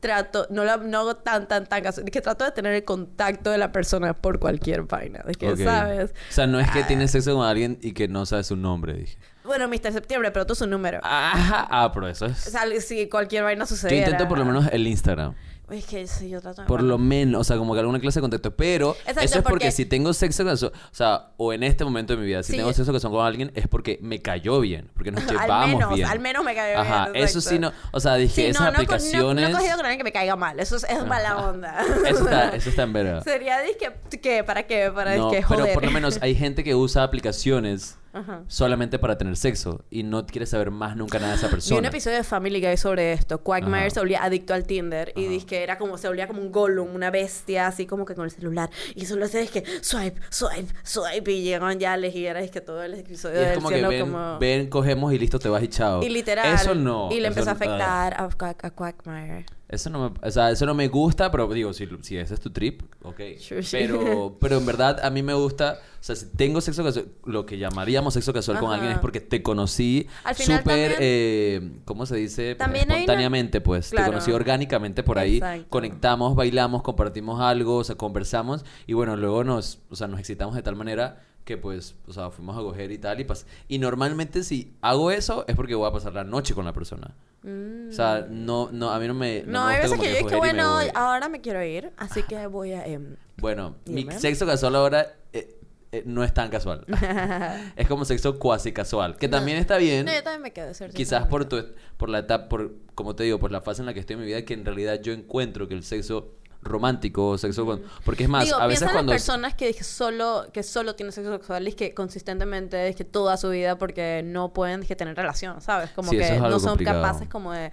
trato, 0.00 0.46
no, 0.50 0.64
la, 0.64 0.78
no 0.78 0.98
hago 0.98 1.16
tan, 1.16 1.46
tan, 1.46 1.66
tan 1.66 1.86
es 1.86 2.00
que 2.10 2.20
trato 2.20 2.44
de 2.44 2.50
tener 2.50 2.74
el 2.74 2.84
contacto 2.84 3.50
de 3.50 3.58
la 3.58 3.70
persona 3.70 4.14
por 4.14 4.38
cualquier 4.40 4.82
vaina, 4.82 5.22
de 5.26 5.34
que. 5.34 5.56
¿sabes? 5.56 6.10
O 6.30 6.32
sea, 6.32 6.46
no 6.46 6.58
es 6.58 6.70
que 6.70 6.82
tienes 6.84 7.10
sexo 7.10 7.36
con 7.36 7.46
alguien 7.46 7.78
y 7.82 7.92
que 7.92 8.08
no 8.08 8.26
sabes 8.26 8.46
su 8.46 8.56
nombre, 8.56 8.94
dije. 8.94 9.18
Bueno, 9.44 9.68
Mr. 9.68 9.92
Septiembre, 9.92 10.30
pero 10.30 10.46
tú 10.46 10.54
su 10.54 10.66
número. 10.66 11.00
Ajá, 11.02 11.66
ah, 11.70 11.90
pero 11.92 12.08
eso 12.08 12.26
O 12.26 12.28
es... 12.28 12.38
sea, 12.38 12.62
si 12.80 13.08
cualquier 13.08 13.44
vaina 13.44 13.64
Yo 13.64 13.68
sucediera. 13.68 14.06
intento 14.10 14.28
por 14.28 14.38
lo 14.38 14.44
menos 14.44 14.66
el 14.72 14.86
Instagram. 14.86 15.34
Es 15.70 15.84
que 15.86 16.06
sí, 16.06 16.28
yo 16.28 16.40
trato 16.40 16.62
de... 16.62 16.68
Por 16.68 16.82
lo 16.82 16.98
menos, 16.98 17.40
o 17.42 17.44
sea, 17.44 17.56
como 17.56 17.74
que 17.74 17.80
alguna 17.80 18.00
clase 18.00 18.18
de 18.18 18.22
contacto. 18.22 18.56
Pero 18.56 18.96
Exacto, 19.00 19.20
eso 19.20 19.38
es 19.38 19.42
porque, 19.42 19.50
porque- 19.50 19.70
si 19.72 19.84
tengo 19.86 20.12
sexo 20.12 20.44
casual, 20.44 20.72
o 20.74 20.94
sea, 20.94 21.28
o 21.36 21.52
en 21.52 21.62
este 21.62 21.84
momento 21.84 22.14
de 22.14 22.18
mi 22.20 22.26
vida, 22.26 22.42
si 22.42 22.52
Sí. 22.52 22.58
tengo 22.58 22.72
sexo 22.72 22.92
casual 22.92 23.12
con 23.12 23.24
alguien, 23.24 23.52
es 23.54 23.68
porque 23.68 23.98
me 24.02 24.20
cayó 24.20 24.58
bien, 24.60 24.90
porque 24.94 25.12
nos 25.12 25.22
Al 25.28 25.38
llevamos 25.40 25.68
menos, 25.78 25.94
bien. 25.94 26.08
al 26.08 26.18
menos 26.20 26.44
me 26.44 26.54
cayó 26.54 26.78
Ajá, 26.78 27.10
bien, 27.10 27.24
eso 27.24 27.38
exacto. 27.38 27.56
sí 27.56 27.58
no, 27.60 27.72
o 27.92 28.00
sea, 28.00 28.16
dije, 28.16 28.34
Sí, 28.34 28.46
esas 28.46 28.60
no, 28.62 28.66
no, 28.66 28.72
aplicaciones. 28.72 29.44
No, 29.44 29.50
no, 29.50 29.56
he 29.56 29.58
cogido 29.60 29.76
con 29.76 29.86
alguien 29.86 29.98
que 29.98 30.04
me 30.04 30.12
caiga 30.12 30.34
mal. 30.36 30.58
Eso 30.58 30.76
es, 30.76 30.84
es 30.84 31.06
mala 31.06 31.36
onda. 31.38 31.84
Eso 32.04 32.24
está, 32.24 32.48
eso 32.56 32.70
está 32.70 32.82
en 32.82 32.92
verga. 32.92 33.20
Sería 33.22 33.60
disque, 33.60 33.92
¿qué? 34.20 34.42
¿Para 34.42 34.64
qué? 34.64 34.90
Para 34.92 35.16
No, 35.16 35.30
disque 35.30 35.44
pero 35.48 35.60
joder. 35.60 35.74
por 35.74 35.84
lo 35.84 35.90
menos 35.92 36.18
hay 36.20 36.34
gente 36.34 36.64
que 36.64 36.74
usa 36.74 37.04
aplicaciones 37.04 37.96
Ajá. 38.12 38.42
solamente 38.48 38.98
para 38.98 39.16
tener 39.18 39.36
sexo 39.36 39.84
y 39.90 40.02
no 40.02 40.26
quiere 40.26 40.44
saber 40.46 40.70
más 40.70 40.96
nunca 40.96 41.18
nada 41.18 41.32
de 41.32 41.36
esa 41.38 41.46
Vi 41.46 41.50
un 41.52 41.56
persona. 41.56 41.88
episodio 41.88 42.16
de 42.16 42.24
Family 42.24 42.60
Guy 42.60 42.76
sobre 42.76 43.12
esto. 43.12 43.38
Quagmire 43.42 43.78
Ajá. 43.86 43.90
se 43.90 44.00
volvía 44.00 44.22
adicto 44.24 44.52
al 44.54 44.64
Tinder 44.64 45.12
y 45.16 45.26
dice 45.26 45.46
que 45.46 45.62
era 45.62 45.78
como, 45.78 45.96
se 45.98 46.08
volvía 46.08 46.26
como 46.26 46.40
un 46.42 46.50
Gollum, 46.50 46.94
una 46.94 47.10
bestia, 47.10 47.66
así 47.68 47.86
como 47.86 48.04
que 48.04 48.14
con 48.14 48.24
el 48.24 48.30
celular. 48.30 48.70
Y 48.94 49.06
solo 49.06 49.24
hacía 49.26 49.40
es 49.40 49.50
que 49.50 49.64
swipe, 49.80 50.20
swipe, 50.30 50.74
swipe. 50.82 51.30
Y 51.32 51.42
llegaban 51.42 51.78
ya 51.78 51.92
a 51.92 51.94
elegir, 51.94 52.26
era 52.26 52.40
es 52.40 52.50
que 52.50 52.60
todo 52.60 52.82
el 52.82 52.94
Y 52.96 53.00
episodio 53.00 53.40
es 53.40 53.46
del 53.48 53.54
como 53.56 53.68
que 53.68 53.86
ven, 53.86 54.00
como... 54.00 54.38
ven, 54.38 54.68
cogemos 54.68 55.12
y 55.12 55.18
listo, 55.18 55.38
te 55.38 55.48
vas 55.48 55.62
y 55.62 55.68
chao. 55.68 56.02
Y 56.02 56.08
literal. 56.08 56.52
Eso 56.54 56.74
no. 56.74 57.08
Y 57.12 57.20
le 57.20 57.28
eso 57.28 57.40
empezó 57.40 57.50
a 57.50 57.54
no- 57.54 57.60
ah. 57.82 58.06
afectar 58.06 58.14
a, 58.14 58.66
a 58.66 58.70
Quagmire. 58.70 59.46
Eso 59.70 59.88
no 59.88 60.10
me, 60.10 60.28
o 60.28 60.30
sea, 60.32 60.50
eso 60.50 60.66
no 60.66 60.74
me 60.74 60.88
gusta, 60.88 61.30
pero 61.30 61.46
digo, 61.46 61.72
si, 61.72 61.88
si 62.02 62.16
ese 62.16 62.34
es 62.34 62.40
tu 62.40 62.50
trip, 62.50 62.82
ok. 63.02 63.20
Sure. 63.38 63.62
Pero, 63.70 64.36
pero 64.40 64.56
en 64.58 64.66
verdad 64.66 64.98
a 65.04 65.10
mí 65.10 65.22
me 65.22 65.32
gusta, 65.32 65.78
o 66.00 66.02
sea, 66.02 66.16
si 66.16 66.26
tengo 66.26 66.60
sexo 66.60 66.82
casual, 66.82 67.06
lo 67.24 67.46
que 67.46 67.56
llamaríamos 67.56 68.14
sexo 68.14 68.32
casual 68.32 68.58
con 68.58 68.66
Ajá. 68.66 68.74
alguien 68.74 68.92
es 68.94 68.98
porque 68.98 69.20
te 69.20 69.44
conocí 69.44 70.08
súper, 70.34 70.96
eh, 70.98 71.70
¿cómo 71.84 72.04
se 72.04 72.16
dice? 72.16 72.56
También 72.56 72.86
una- 72.86 72.96
Espontáneamente, 72.96 73.60
pues. 73.60 73.90
Claro. 73.90 74.06
Te 74.06 74.10
conocí 74.10 74.32
orgánicamente 74.32 75.04
por 75.04 75.20
ahí. 75.20 75.36
Exacto. 75.36 75.66
Conectamos, 75.70 76.34
bailamos, 76.34 76.82
compartimos 76.82 77.40
algo, 77.40 77.76
o 77.76 77.84
sea, 77.84 77.94
conversamos 77.94 78.64
y 78.88 78.94
bueno, 78.94 79.14
luego 79.16 79.44
nos, 79.44 79.78
o 79.88 79.94
sea, 79.94 80.08
nos 80.08 80.18
excitamos 80.18 80.56
de 80.56 80.62
tal 80.62 80.74
manera 80.74 81.22
que 81.50 81.58
pues, 81.58 81.96
o 82.06 82.12
sea, 82.12 82.30
fuimos 82.30 82.56
a 82.56 82.60
coger 82.60 82.92
y 82.92 82.98
tal 82.98 83.18
y 83.18 83.24
pas 83.24 83.44
Y 83.66 83.78
normalmente 83.78 84.44
si 84.44 84.72
hago 84.82 85.10
eso 85.10 85.44
es 85.48 85.56
porque 85.56 85.74
voy 85.74 85.88
a 85.88 85.92
pasar 85.92 86.12
la 86.12 86.22
noche 86.22 86.54
con 86.54 86.64
la 86.64 86.72
persona. 86.72 87.16
O 87.42 87.92
sea, 87.92 88.24
no, 88.30 88.68
no, 88.70 88.90
a 88.90 88.98
mí 89.00 89.08
no 89.08 89.14
me... 89.14 89.42
Mm. 89.42 89.50
No, 89.50 89.64
hay 89.66 89.82
veces 89.82 89.98
que 89.98 90.12
yo 90.12 90.20
y 90.20 90.24
me 90.24 90.36
bueno, 90.36 90.78
ahora 90.94 91.28
me 91.28 91.40
quiero 91.40 91.60
ir, 91.64 91.90
así 91.96 92.22
que 92.22 92.46
voy 92.46 92.72
a... 92.72 92.86
em, 92.86 93.16
Bueno, 93.38 93.74
mi 93.86 94.06
sexo 94.12 94.46
casual 94.46 94.76
ahora 94.76 95.14
eh, 95.32 95.58
eh, 95.90 96.04
no 96.06 96.22
es 96.22 96.32
tan 96.32 96.50
casual. 96.50 96.84
es 97.76 97.88
como 97.88 98.04
sexo 98.04 98.38
cuasi 98.38 98.72
casual, 98.72 99.16
que 99.16 99.26
también 99.26 99.58
está 99.58 99.76
bien. 99.78 100.06
No, 100.06 100.12
yo 100.12 100.22
también 100.22 100.42
me 100.42 100.52
quedo 100.52 100.72
ser 100.72 100.92
Quizás 100.92 101.26
por 101.26 101.46
tu, 101.46 101.64
por 101.96 102.10
la 102.10 102.20
etapa, 102.20 102.48
por, 102.48 102.74
como 102.94 103.16
te 103.16 103.24
digo, 103.24 103.40
por 103.40 103.50
la 103.50 103.60
fase 103.60 103.82
en 103.82 103.86
la 103.86 103.94
que 103.94 103.98
estoy 103.98 104.14
en 104.14 104.20
mi 104.20 104.26
vida, 104.26 104.44
que 104.44 104.54
en 104.54 104.64
realidad 104.64 105.00
yo 105.00 105.12
encuentro 105.12 105.66
que 105.66 105.74
el 105.74 105.82
sexo 105.82 106.36
romántico, 106.62 107.38
sexo 107.38 107.64
con... 107.64 107.82
Porque 108.04 108.24
es 108.24 108.28
más, 108.28 108.44
Digo, 108.44 108.58
a 108.58 108.66
veces 108.66 108.90
cuando... 108.90 109.12
las 109.12 109.22
personas 109.22 109.54
que 109.54 109.72
solo 109.82 110.46
que 110.52 110.62
solo 110.62 110.94
tienen 110.94 111.12
sexo 111.12 111.32
sexual 111.32 111.66
y 111.68 111.72
que 111.72 111.94
consistentemente 111.94 112.88
es 112.88 112.96
que 112.96 113.04
toda 113.04 113.36
su 113.36 113.48
vida 113.48 113.78
porque 113.78 114.22
no 114.24 114.52
pueden 114.52 114.86
tener 114.86 115.16
relación, 115.16 115.60
¿sabes? 115.60 115.90
Como 115.90 116.10
Sí, 116.10 116.18
que 116.18 116.34
es 116.36 116.40
no 116.40 116.58
son 116.60 116.70
complicado. 116.70 117.02
capaces 117.02 117.28
como 117.28 117.52
de 117.52 117.70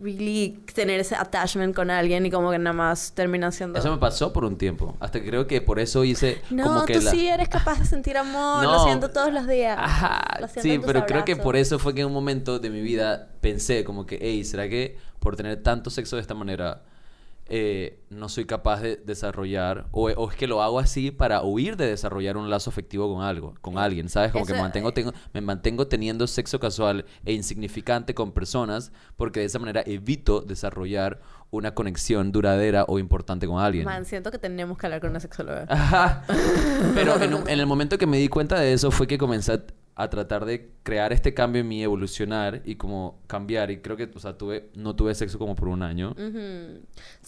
really 0.00 0.60
tener 0.74 1.00
ese 1.00 1.16
attachment 1.16 1.74
con 1.74 1.90
alguien 1.90 2.24
y 2.26 2.30
como 2.30 2.50
que 2.50 2.58
nada 2.58 2.74
más 2.74 3.12
terminan 3.12 3.52
siendo 3.52 3.78
Eso 3.78 3.90
me 3.90 3.98
pasó 3.98 4.32
por 4.32 4.44
un 4.44 4.56
tiempo. 4.56 4.96
Hasta 5.00 5.20
que 5.20 5.26
creo 5.28 5.46
que 5.46 5.60
por 5.60 5.80
eso 5.80 6.04
hice 6.04 6.40
No, 6.50 6.64
como 6.64 6.84
que 6.84 6.94
tú 6.94 7.00
la... 7.02 7.10
sí 7.10 7.26
eres 7.28 7.48
capaz 7.48 7.80
de 7.80 7.86
sentir 7.86 8.16
amor, 8.16 8.62
lo 8.62 8.72
No. 8.78 8.84
siento 8.84 9.10
todos 9.10 9.32
los 9.32 9.46
días. 9.48 9.76
Ajá, 9.80 10.38
Lo 10.40 10.48
sí, 10.48 10.78
pero 10.84 11.04
creo 11.06 11.24
que 11.24 11.34
por 11.36 11.56
eso 11.56 11.78
fue 11.78 11.94
que 11.94 12.02
en 12.02 12.06
un 12.06 12.12
momento 12.12 12.58
de 12.60 12.70
mi 12.70 12.80
vida 12.80 13.28
pensé 13.40 13.82
como 13.84 14.06
que, 14.06 14.18
hey, 14.20 14.44
¿será 14.44 14.68
que 14.68 14.96
por 15.18 15.34
tener 15.36 15.62
tanto 15.62 15.90
sexo 15.90 16.16
de 16.16 16.22
esta 16.22 16.34
manera 16.34 16.82
eh, 17.48 18.00
no 18.10 18.28
soy 18.28 18.44
capaz 18.44 18.80
de 18.82 18.96
desarrollar 18.96 19.86
o, 19.90 20.10
o 20.10 20.30
es 20.30 20.36
que 20.36 20.46
lo 20.46 20.62
hago 20.62 20.78
así 20.78 21.10
para 21.10 21.42
huir 21.42 21.76
de 21.76 21.86
desarrollar 21.86 22.36
un 22.36 22.50
lazo 22.50 22.70
afectivo 22.70 23.12
con 23.12 23.22
algo, 23.24 23.54
con 23.60 23.78
alguien, 23.78 24.08
¿sabes? 24.08 24.32
Como 24.32 24.44
que 24.46 24.52
Eso, 24.52 24.60
mantengo, 24.62 24.90
eh, 24.90 24.92
tengo, 24.92 25.12
me 25.32 25.40
mantengo 25.40 25.86
teniendo 25.86 26.26
sexo 26.26 26.60
casual 26.60 27.04
e 27.24 27.32
insignificante 27.32 28.14
con 28.14 28.32
personas 28.32 28.92
porque 29.16 29.40
de 29.40 29.46
esa 29.46 29.58
manera 29.58 29.82
evito 29.86 30.40
desarrollar 30.42 31.20
una 31.50 31.74
conexión 31.74 32.30
duradera 32.32 32.84
o 32.88 32.98
importante 32.98 33.46
con 33.46 33.58
alguien. 33.60 33.86
Man, 33.86 34.04
siento 34.04 34.30
que 34.30 34.38
tenemos 34.38 34.76
que 34.76 34.86
hablar 34.86 35.00
con 35.00 35.08
una 35.10 35.20
sexóloga. 35.20 35.64
Ajá. 35.70 36.24
Pero 36.94 37.20
en, 37.22 37.32
un- 37.34 37.48
en 37.48 37.58
el 37.60 37.66
momento 37.66 37.96
que 37.96 38.06
me 38.06 38.18
di 38.18 38.28
cuenta 38.28 38.60
de 38.60 38.74
eso 38.74 38.90
fue 38.90 39.06
que 39.06 39.16
comencé 39.16 39.60
a, 39.98 40.04
a 40.04 40.10
tratar 40.10 40.44
de 40.44 40.70
crear 40.82 41.12
este 41.12 41.34
cambio 41.34 41.60
en 41.60 41.68
mí, 41.68 41.82
evolucionar 41.82 42.62
y 42.64 42.76
como 42.76 43.20
cambiar. 43.26 43.70
Y 43.70 43.80
creo 43.80 43.96
que, 43.96 44.10
o 44.14 44.18
sea, 44.20 44.38
tuve, 44.38 44.70
no 44.74 44.96
tuve 44.96 45.14
sexo 45.14 45.38
como 45.38 45.54
por 45.54 45.68
un 45.68 45.82
año. 45.82 46.12
Ujú. 46.12 46.80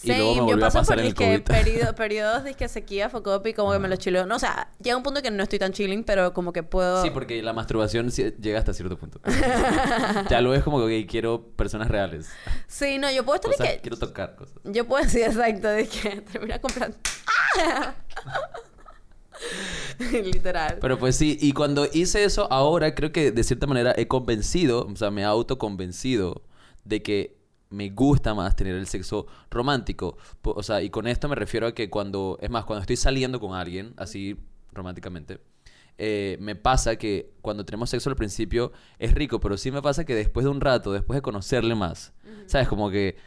Y 0.03 0.07
luego 0.07 0.31
me 0.31 0.37
yo 0.37 0.45
volvió 0.45 0.55
a 0.65 0.67
paso 0.67 0.79
pasar 0.79 0.97
por 0.97 1.05
el 1.05 1.13
COVID. 1.13 1.41
periodo- 1.45 1.95
periodos 1.95 2.43
de 2.43 2.67
sequía, 2.67 3.09
focop 3.09 3.45
y 3.47 3.53
como 3.53 3.71
que 3.73 3.79
me 3.79 3.87
lo 3.87 3.95
chileo. 3.97 4.25
No, 4.25 4.35
o 4.35 4.39
sea, 4.39 4.71
llega 4.81 4.97
un 4.97 5.03
punto 5.03 5.21
que 5.21 5.29
no 5.31 5.43
estoy 5.43 5.59
tan 5.59 5.73
chilling, 5.73 6.03
pero 6.03 6.33
como 6.33 6.53
que 6.53 6.63
puedo... 6.63 7.01
Sí, 7.03 7.09
porque 7.11 7.41
la 7.43 7.53
masturbación 7.53 8.09
sí- 8.11 8.33
llega 8.39 8.59
hasta 8.59 8.73
cierto 8.73 8.97
punto. 8.97 9.19
ya 10.29 10.41
lo 10.41 10.51
ves 10.51 10.63
como 10.63 10.85
que 10.87 11.03
ok, 11.03 11.09
quiero 11.09 11.43
personas 11.55 11.87
reales. 11.89 12.29
Sí, 12.67 12.97
no, 12.97 13.11
yo 13.11 13.23
puedo 13.25 13.35
estar 13.35 13.51
de 13.51 13.57
Cosas- 13.57 13.73
que... 13.75 13.81
quiero 13.81 13.97
tocar 13.97 14.35
cosas. 14.35 14.55
Yo 14.63 14.85
puedo 14.87 15.03
decir 15.03 15.23
exacto, 15.23 15.67
de 15.67 15.87
que 15.87 16.21
termina 16.21 16.59
comprando... 16.59 16.95
Literal. 20.11 20.77
Pero 20.79 20.97
pues 20.97 21.15
sí, 21.15 21.37
y 21.39 21.53
cuando 21.53 21.87
hice 21.91 22.23
eso, 22.23 22.51
ahora 22.51 22.95
creo 22.95 23.11
que 23.11 23.31
de 23.31 23.43
cierta 23.43 23.67
manera 23.67 23.93
he 23.97 24.07
convencido, 24.07 24.87
o 24.87 24.95
sea, 24.95 25.11
me 25.11 25.21
he 25.21 25.25
autoconvencido 25.25 26.43
de 26.83 27.01
que 27.01 27.41
me 27.69 27.89
gusta 27.89 28.33
más 28.33 28.55
tener 28.55 28.75
el 28.75 28.87
sexo 28.87 29.27
romántico. 29.49 30.17
O 30.43 30.61
sea, 30.61 30.81
y 30.81 30.89
con 30.89 31.07
esto 31.07 31.27
me 31.29 31.35
refiero 31.35 31.67
a 31.67 31.73
que 31.73 31.89
cuando, 31.89 32.37
es 32.41 32.49
más, 32.49 32.65
cuando 32.65 32.81
estoy 32.81 32.97
saliendo 32.97 33.39
con 33.39 33.55
alguien, 33.55 33.93
así 33.97 34.37
románticamente, 34.73 35.39
eh, 35.97 36.37
me 36.39 36.55
pasa 36.55 36.95
que 36.95 37.33
cuando 37.41 37.65
tenemos 37.65 37.89
sexo 37.89 38.09
al 38.09 38.15
principio 38.15 38.71
es 38.99 39.13
rico, 39.13 39.39
pero 39.39 39.57
sí 39.57 39.71
me 39.71 39.81
pasa 39.81 40.03
que 40.03 40.15
después 40.15 40.43
de 40.43 40.49
un 40.49 40.61
rato, 40.61 40.91
después 40.91 41.17
de 41.17 41.21
conocerle 41.21 41.75
más, 41.75 42.13
¿sabes? 42.45 42.67
Como 42.67 42.89
que, 42.89 43.17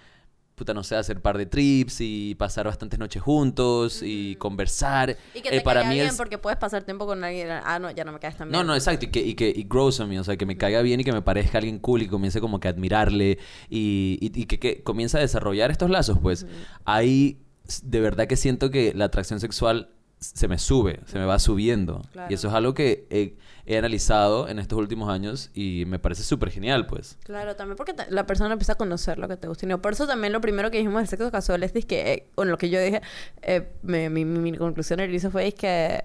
puta, 0.54 0.72
no 0.74 0.84
sé, 0.84 0.96
hacer 0.96 1.20
par 1.20 1.36
de 1.38 1.46
trips 1.46 2.00
y 2.00 2.34
pasar 2.36 2.66
bastantes 2.66 2.98
noches 2.98 3.20
juntos 3.22 4.00
y 4.02 4.36
conversar. 4.36 5.16
Y 5.34 5.40
que 5.40 5.48
eh, 5.48 5.58
te 5.58 5.60
para 5.62 5.80
caiga 5.80 5.90
mí 5.94 6.00
bien 6.00 6.16
porque 6.16 6.38
puedes 6.38 6.58
pasar 6.58 6.84
tiempo 6.84 7.06
con 7.06 7.24
alguien. 7.24 7.48
Ah, 7.50 7.78
no, 7.78 7.90
ya 7.90 8.04
no 8.04 8.12
me 8.12 8.18
caes 8.20 8.36
tan 8.36 8.48
bien. 8.48 8.60
no, 8.60 8.64
no, 8.64 8.74
exacto. 8.74 9.06
Y 9.06 9.10
que, 9.10 9.20
y 9.20 9.34
que 9.34 9.48
y 9.54 9.64
grows 9.68 9.98
on 10.00 10.08
me. 10.08 10.20
O 10.20 10.24
sea, 10.24 10.36
que 10.36 10.46
me 10.46 10.56
caiga 10.56 10.80
bien 10.82 11.00
y 11.00 11.04
que 11.04 11.12
me 11.12 11.22
parezca 11.22 11.58
alguien 11.58 11.78
cool 11.78 12.02
y 12.02 12.06
comience 12.08 12.40
como 12.40 12.60
que 12.60 12.68
a 12.68 12.70
admirarle 12.70 13.38
y, 13.68 14.18
y, 14.20 14.40
y 14.40 14.46
que, 14.46 14.58
que 14.58 14.82
comience 14.82 15.16
a 15.16 15.20
desarrollar 15.20 15.70
estos 15.70 15.90
lazos, 15.90 16.18
pues. 16.20 16.46
Ahí 16.84 17.40
s- 17.66 17.82
de 17.84 18.00
verdad 18.00 18.26
que 18.26 18.36
siento 18.36 18.70
que 18.70 18.92
la 18.94 19.06
atracción 19.06 19.40
sexual 19.40 19.90
se 20.34 20.48
me 20.48 20.58
sube, 20.58 21.00
se 21.06 21.18
me 21.18 21.24
va 21.24 21.38
subiendo. 21.38 22.02
Claro. 22.12 22.30
Y 22.30 22.34
eso 22.34 22.48
es 22.48 22.54
algo 22.54 22.74
que 22.74 23.06
he, 23.10 23.36
he 23.66 23.78
analizado 23.78 24.48
en 24.48 24.58
estos 24.58 24.78
últimos 24.78 25.08
años 25.10 25.50
y 25.54 25.84
me 25.86 25.98
parece 25.98 26.22
súper 26.22 26.50
genial, 26.50 26.86
pues. 26.86 27.18
Claro, 27.24 27.56
también 27.56 27.76
porque 27.76 27.94
la 28.08 28.26
persona 28.26 28.52
empieza 28.52 28.72
a 28.72 28.76
conocer 28.76 29.18
lo 29.18 29.28
que 29.28 29.36
te 29.36 29.48
gusta. 29.48 29.66
Y 29.66 29.68
no, 29.68 29.82
por 29.82 29.92
eso 29.92 30.06
también 30.06 30.32
lo 30.32 30.40
primero 30.40 30.70
que 30.70 30.78
dijimos 30.78 31.00
del 31.00 31.08
sexo 31.08 31.30
casual 31.30 31.62
es 31.62 31.72
que, 31.84 32.12
eh, 32.12 32.26
bueno, 32.36 32.52
lo 32.52 32.58
que 32.58 32.70
yo 32.70 32.80
dije, 32.80 33.00
eh, 33.42 33.72
mi, 33.82 34.08
mi, 34.08 34.24
mi- 34.24 34.50
mi 34.52 34.58
conclusión 34.58 35.00
inicio 35.00 35.30
fue 35.30 35.48
es 35.48 35.54
que 35.54 36.04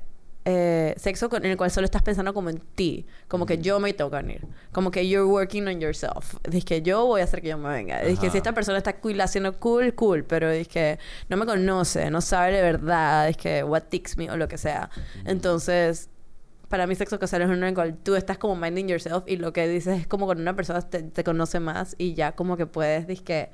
eh, 0.51 0.95
sexo 0.97 1.29
con- 1.29 1.45
en 1.45 1.51
el 1.51 1.57
cual 1.57 1.69
solo 1.69 1.85
estás 1.85 2.01
pensando 2.01 2.33
como 2.33 2.49
en 2.49 2.57
ti, 2.59 3.05
como 3.27 3.45
que 3.45 3.59
yo 3.59 3.79
me 3.79 3.93
tengo 3.93 4.09
que 4.09 4.17
venir, 4.17 4.47
como 4.71 4.89
que 4.89 5.07
you're 5.07 5.25
working 5.25 5.67
on 5.67 5.79
yourself. 5.79 6.35
Dice 6.49 6.65
que 6.65 6.81
yo 6.81 7.05
voy 7.05 7.21
a 7.21 7.25
hacer 7.25 7.41
que 7.41 7.49
yo 7.49 7.57
me 7.57 7.69
venga. 7.69 8.01
Dice 8.01 8.19
que 8.21 8.29
si 8.31 8.37
esta 8.37 8.53
persona 8.53 8.77
está 8.79 8.99
cool, 8.99 9.21
haciendo 9.21 9.59
cool, 9.59 9.93
cool, 9.93 10.23
pero 10.23 10.49
dice 10.49 10.69
que 10.69 10.99
no 11.29 11.37
me 11.37 11.45
conoce, 11.45 12.09
no 12.09 12.21
sabe 12.21 12.53
de 12.53 12.61
verdad, 12.63 13.27
dice 13.27 13.39
que 13.39 13.63
what 13.63 13.83
ticks 13.89 14.17
me 14.17 14.29
o 14.31 14.37
lo 14.37 14.47
que 14.47 14.57
sea. 14.57 14.89
Entonces, 15.25 16.09
para 16.67 16.85
mí 16.87 16.95
sexo 16.95 17.19
casual 17.19 17.43
es 17.43 17.47
uno 17.47 17.57
en 17.57 17.63
el 17.65 17.73
cual 17.75 17.95
tú 17.97 18.15
estás 18.15 18.37
como 18.37 18.55
minding 18.55 18.87
yourself 18.87 19.23
y 19.27 19.37
lo 19.37 19.53
que 19.53 19.67
dices 19.67 20.01
es 20.01 20.07
como 20.07 20.25
con 20.27 20.39
una 20.39 20.55
persona 20.55 20.81
te, 20.81 21.03
te 21.03 21.23
conoce 21.23 21.59
más 21.59 21.95
y 21.97 22.13
ya 22.13 22.31
como 22.33 22.57
que 22.57 22.65
puedes 22.65 23.07
dizque, 23.07 23.49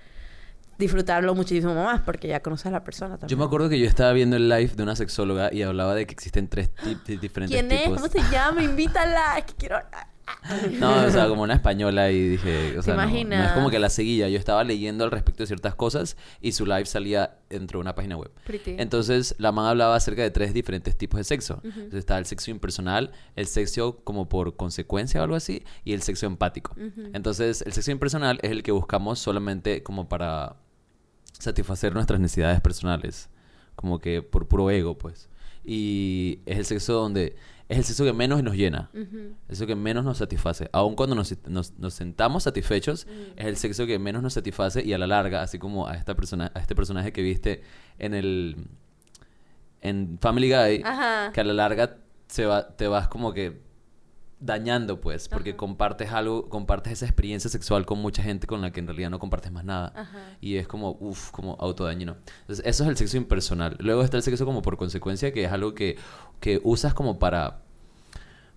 disfrutarlo 0.78 1.36
muchísimo 1.36 1.74
más 1.76 2.02
porque 2.02 2.28
ya 2.28 2.42
conoces 2.42 2.68
a 2.68 2.72
la 2.72 2.84
persona 2.84 3.18
también. 3.18 3.30
Yo 3.30 3.38
me 3.38 3.46
acuerdo 3.46 3.70
que 3.70 3.80
yo 3.80 3.86
estaba 3.86 4.12
viendo 4.14 4.36
el 4.36 4.50
live 4.50 4.72
de 4.76 4.84
una 4.84 4.96
sexóloga 4.96 5.50
y 5.54 5.62
hablaba 5.62 5.96
de 5.96 6.06
que 6.06 6.14
existen 6.14 6.48
tres 6.48 6.72
diferentes 7.06 7.58
¿Quién 7.60 7.72
es? 7.72 7.84
tipos. 7.84 8.02
¿Cómo 8.02 8.12
se 8.12 8.22
llama? 8.32 8.64
Invítala. 8.64 9.38
Es 9.38 9.46
que 9.46 9.54
quiero... 9.54 9.78
No, 10.80 11.06
o 11.06 11.10
sea, 11.12 11.28
como 11.28 11.44
una 11.44 11.54
española 11.54 12.10
y 12.12 12.30
dije, 12.30 12.78
o 12.80 12.82
sea, 12.82 12.96
no, 12.96 13.06
no 13.06 13.44
es 13.44 13.52
como 13.52 13.70
que 13.70 13.78
la 13.78 13.90
seguía. 13.90 14.28
Yo 14.28 14.40
estaba 14.40 14.64
leyendo 14.64 15.04
al 15.04 15.12
respecto 15.12 15.44
de 15.44 15.48
ciertas 15.48 15.76
cosas 15.76 16.18
y 16.42 16.54
su 16.54 16.66
live 16.66 16.86
salía 16.86 17.38
dentro 17.48 17.78
de 17.78 17.82
una 17.82 17.94
página 17.94 18.18
web. 18.18 18.32
Pretty. 18.44 18.76
Entonces, 18.80 19.36
la 19.38 19.52
man 19.52 19.68
hablaba 19.68 19.96
acerca 19.96 20.24
de 20.24 20.32
tres 20.32 20.54
diferentes 20.54 20.98
tipos 20.98 21.20
de 21.20 21.24
sexo. 21.24 21.62
Entonces, 21.64 22.00
está 22.00 22.18
el 22.18 22.26
sexo 22.26 22.50
impersonal, 22.50 23.12
el 23.36 23.46
sexo 23.46 23.98
como 24.04 24.28
por 24.28 24.56
consecuencia 24.56 25.22
o 25.22 25.24
algo 25.24 25.36
así, 25.36 25.64
y 25.84 25.94
el 25.94 26.02
sexo 26.02 26.26
empático. 26.26 26.76
Entonces, 27.14 27.62
el 27.62 27.74
sexo 27.74 27.92
impersonal 27.92 28.40
es 28.42 28.50
el 28.50 28.64
que 28.64 28.72
buscamos 28.72 29.20
solamente 29.20 29.84
como 29.84 30.10
para 30.10 30.56
satisfacer 31.40 31.94
nuestras 31.94 32.20
necesidades 32.20 32.62
personales, 32.62 33.30
como 33.76 34.00
que 34.00 34.22
por 34.22 34.48
puro 34.48 34.70
ego, 34.72 34.98
pues. 34.98 35.30
Y 35.64 36.40
es 36.46 36.58
el 36.60 36.66
sexo 36.66 36.94
donde 36.94 37.36
es 37.68 37.78
el 37.80 37.84
sexo 37.84 38.04
que 38.06 38.14
menos 38.14 38.44
nos 38.44 38.56
llena, 38.56 38.90
Ujú. 38.94 39.34
el 39.50 39.68
que 39.68 39.76
menos 39.76 40.06
nos 40.06 40.20
satisface. 40.20 40.70
Aun 40.72 40.96
cuando 40.96 41.16
nos, 41.16 41.34
nos, 41.48 41.74
nos 41.80 41.94
sentamos 41.96 42.44
satisfechos, 42.44 43.08
es 43.36 43.46
el 43.46 43.58
sexo 43.58 43.88
que 43.88 43.98
menos 43.98 44.22
nos 44.22 44.34
satisface 44.34 44.84
y 44.86 44.94
a 44.94 44.98
la 45.00 45.08
larga, 45.08 45.42
así 45.42 45.58
como 45.58 45.88
a 45.88 45.96
esta 45.96 46.16
persona, 46.16 46.52
a 46.54 46.60
este 46.60 46.76
personaje 46.76 47.12
que 47.12 47.22
viste 47.24 47.64
en 47.98 48.14
el 48.14 48.68
en 49.82 50.18
Family 50.20 50.50
Guy, 50.52 50.82
Ajá. 50.84 51.32
que 51.32 51.42
a 51.42 51.44
la 51.44 51.54
larga 51.54 51.98
se 52.28 52.46
va, 52.46 52.76
te 52.76 52.88
vas 52.88 53.08
como 53.08 53.34
que 53.34 53.62
dañando, 54.40 55.02
pues, 55.02 55.28
porque 55.30 55.52
Ajá. 55.52 55.58
compartes 55.58 56.12
algo, 56.12 56.50
compartes 56.50 56.94
esa 56.94 57.06
experiencia 57.06 57.50
sexual 57.50 57.86
con 57.86 58.00
mucha 58.00 58.22
gente 58.22 58.48
con 58.48 58.62
la 58.62 58.72
que 58.72 58.80
en 58.80 58.88
realidad 58.88 59.10
no 59.10 59.20
compartes 59.20 59.52
más 59.52 59.64
nada. 59.66 59.94
Ajá. 59.96 60.38
Y 60.42 60.58
es 60.58 60.68
como, 60.68 60.98
uff, 61.00 61.32
como 61.32 61.56
autodañino. 61.60 62.18
Entonces, 62.42 62.66
eso 62.66 62.84
es 62.84 62.90
el 62.90 62.98
sexo 62.98 63.18
impersonal. 63.18 63.76
Luego 63.80 64.04
está 64.04 64.18
el 64.18 64.24
sexo 64.24 64.46
como 64.46 64.62
por 64.62 64.78
consecuencia, 64.78 65.32
que 65.34 65.46
es 65.46 65.52
algo 65.52 65.74
que, 65.74 65.98
que 66.40 66.62
usas 66.64 66.94
como 66.94 67.20
para 67.20 67.65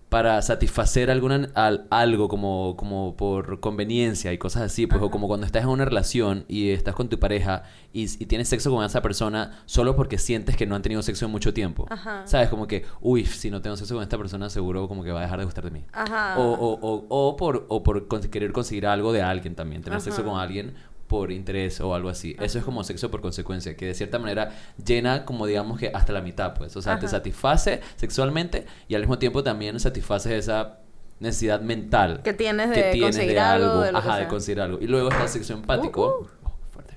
para 0.09 0.41
satisfacer 0.41 1.11
alguna, 1.11 1.49
al- 1.53 1.85
algo 1.91 2.27
como, 2.29 2.75
como 2.75 3.15
por 3.15 3.59
conveniencia 3.59 4.33
y 4.33 4.39
cosas 4.39 4.63
así, 4.63 4.87
pues, 4.87 4.99
o 5.01 5.05
Ajá. 5.05 5.11
como 5.11 5.27
cuando 5.27 5.45
estás 5.45 5.61
en 5.63 5.69
una 5.69 5.85
relación 5.85 6.45
y 6.47 6.71
estás 6.71 6.95
con 6.95 7.09
tu 7.09 7.19
pareja 7.19 7.61
y, 7.93 8.05
y 8.21 8.25
tienes 8.25 8.49
sexo 8.49 8.71
con 8.71 8.83
esa 8.83 9.03
persona 9.03 9.61
solo 9.65 9.95
porque 9.95 10.17
sientes 10.17 10.57
que 10.57 10.65
no 10.65 10.75
han 10.75 10.81
tenido 10.81 11.03
sexo 11.03 11.25
en 11.25 11.31
mucho 11.31 11.53
tiempo. 11.53 11.85
Ajá. 11.91 12.25
¿Sabes? 12.25 12.49
Como 12.49 12.65
que, 12.65 12.85
uy, 13.01 13.25
si 13.25 13.51
no 13.51 13.61
tengo 13.61 13.75
sexo 13.77 13.93
con 13.93 14.01
esta 14.03 14.17
persona, 14.17 14.49
seguro 14.49 14.87
como 14.87 15.03
que 15.03 15.11
va 15.11 15.19
a 15.19 15.23
dejar 15.23 15.37
de 15.39 15.45
gustar 15.45 15.63
de 15.65 15.71
mí. 15.71 15.83
Ajá. 15.93 16.39
O, 16.39 16.53
o, 16.53 16.79
o, 16.81 17.05
o 17.09 17.35
por, 17.37 17.65
o 17.69 17.83
por 17.83 18.07
querer 18.31 18.51
conseguir 18.51 18.87
algo 18.87 19.13
de 19.13 19.21
alguien 19.21 19.53
también, 19.53 19.83
tener 19.83 20.01
sexo 20.01 20.21
Ajá. 20.21 20.29
con 20.31 20.39
alguien 20.39 20.73
por 21.09 21.31
interés 21.31 21.81
o 21.81 21.95
algo 21.95 22.07
así. 22.07 22.37
Eso 22.39 22.59
es 22.59 22.63
como 22.63 22.83
sexo 22.83 23.09
por 23.09 23.19
consecuencia, 23.19 23.75
que 23.75 23.87
de 23.87 23.95
cierta 23.95 24.19
manera 24.19 24.51
llena 24.85 25.25
como 25.25 25.47
digamos 25.47 25.79
que 25.79 25.91
hasta 25.93 26.13
la 26.13 26.21
mitad, 26.21 26.53
pues. 26.53 26.77
O 26.77 26.81
sea, 26.83 26.99
te 26.99 27.07
satisface 27.07 27.81
sexualmente 27.97 28.67
y 28.87 28.93
al 28.93 29.01
mismo 29.01 29.17
tiempo 29.17 29.43
también 29.43 29.77
satisfaces 29.79 30.31
esa 30.31 30.77
necesidad 31.19 31.61
mental 31.61 32.21
Que 32.23 32.33
tienes 32.33 32.69
de 32.69 32.97
conseguir 33.01 33.39
algo, 33.39 33.81
de 33.81 33.89
Ajá, 33.89 34.17
de 34.17 34.27
conseguir 34.27 34.61
algo. 34.61 34.77
Y 34.79 34.85
luego 34.85 35.09
está 35.09 35.23
el 35.23 35.29
sexo 35.29 35.53
empático. 35.53 36.19
Uh, 36.19 36.23
uh. 36.23 36.27
Oh, 36.43 36.57
fuerte. 36.69 36.95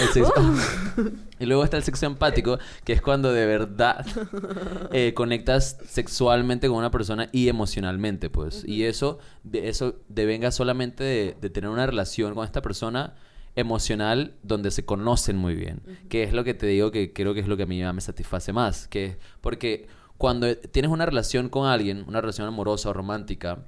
El 0.00 0.08
sexo- 0.10 1.12
y 1.40 1.46
luego 1.46 1.64
está 1.64 1.76
el 1.76 1.82
sexo 1.82 2.06
empático, 2.06 2.60
que 2.84 2.92
es 2.92 3.02
cuando 3.02 3.32
de 3.32 3.46
verdad 3.46 4.06
eh, 4.92 5.12
conectas 5.12 5.76
sexualmente 5.88 6.68
con 6.68 6.76
una 6.76 6.92
persona 6.92 7.28
y 7.32 7.48
emocionalmente, 7.48 8.30
pues. 8.30 8.62
Y 8.64 8.84
eso, 8.84 9.18
de, 9.42 9.68
eso 9.68 9.96
devenga 10.08 10.52
solamente 10.52 11.02
de, 11.02 11.36
de 11.40 11.50
tener 11.50 11.68
una 11.68 11.84
relación 11.84 12.32
con 12.34 12.44
esta 12.44 12.62
persona 12.62 13.14
emocional 13.60 14.34
donde 14.42 14.70
se 14.70 14.84
conocen 14.84 15.36
muy 15.36 15.54
bien. 15.54 15.82
Que 16.08 16.22
es 16.24 16.32
lo 16.32 16.42
que 16.44 16.54
te 16.54 16.66
digo 16.66 16.90
que 16.90 17.12
creo 17.12 17.34
que 17.34 17.40
es 17.40 17.48
lo 17.48 17.56
que 17.56 17.62
a 17.64 17.66
mí 17.66 17.82
me 17.82 18.00
satisface 18.00 18.52
más. 18.52 18.88
Que, 18.88 19.18
porque 19.40 19.86
cuando 20.18 20.54
tienes 20.56 20.90
una 20.90 21.06
relación 21.06 21.48
con 21.48 21.66
alguien, 21.68 22.04
una 22.08 22.20
relación 22.20 22.46
amorosa 22.46 22.90
o 22.90 22.92
romántica, 22.92 23.64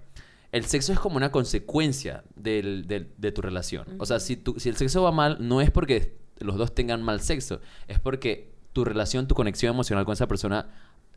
el 0.50 0.64
sexo 0.66 0.92
es 0.92 0.98
como 1.00 1.16
una 1.16 1.30
consecuencia 1.32 2.24
del- 2.36 2.86
del- 2.86 3.12
de 3.16 3.32
tu 3.32 3.40
relación. 3.40 3.86
O 3.98 4.04
sea, 4.06 4.20
si, 4.20 4.36
tu, 4.36 4.58
si 4.60 4.68
el 4.68 4.76
sexo 4.76 5.02
va 5.02 5.12
mal, 5.12 5.38
no 5.40 5.60
es 5.60 5.70
porque 5.70 6.16
los 6.40 6.56
dos 6.56 6.74
tengan 6.74 7.02
mal 7.02 7.20
sexo, 7.20 7.60
es 7.88 7.98
porque 8.00 8.52
tu 8.72 8.84
relación, 8.84 9.26
tu 9.28 9.34
conexión 9.34 9.72
emocional 9.74 10.04
con 10.04 10.12
esa 10.12 10.26
persona 10.28 10.68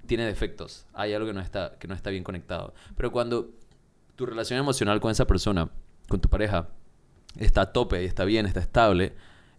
tiene 0.08 0.26
defectos. 0.26 0.86
Hay 0.94 1.14
algo 1.14 1.28
que 1.28 1.34
no 1.34 1.42
está, 1.42 1.78
que 1.80 1.88
no 1.88 1.96
está 1.96 2.12
bien 2.12 2.24
conectado. 2.24 2.74
Pero 2.96 3.12
cuando 3.12 3.52
tu 4.16 4.26
relación 4.26 4.60
emocional 4.60 5.02
con 5.02 5.12
esa 5.12 5.26
persona, 5.28 5.70
con 6.08 6.22
tu 6.22 6.30
pareja, 6.30 6.70
está 7.38 7.62
a 7.62 7.74
tope 7.74 8.02
y 8.02 8.06
está 8.06 8.26
bien, 8.26 8.46
está 8.46 8.60
estable, 8.60 9.14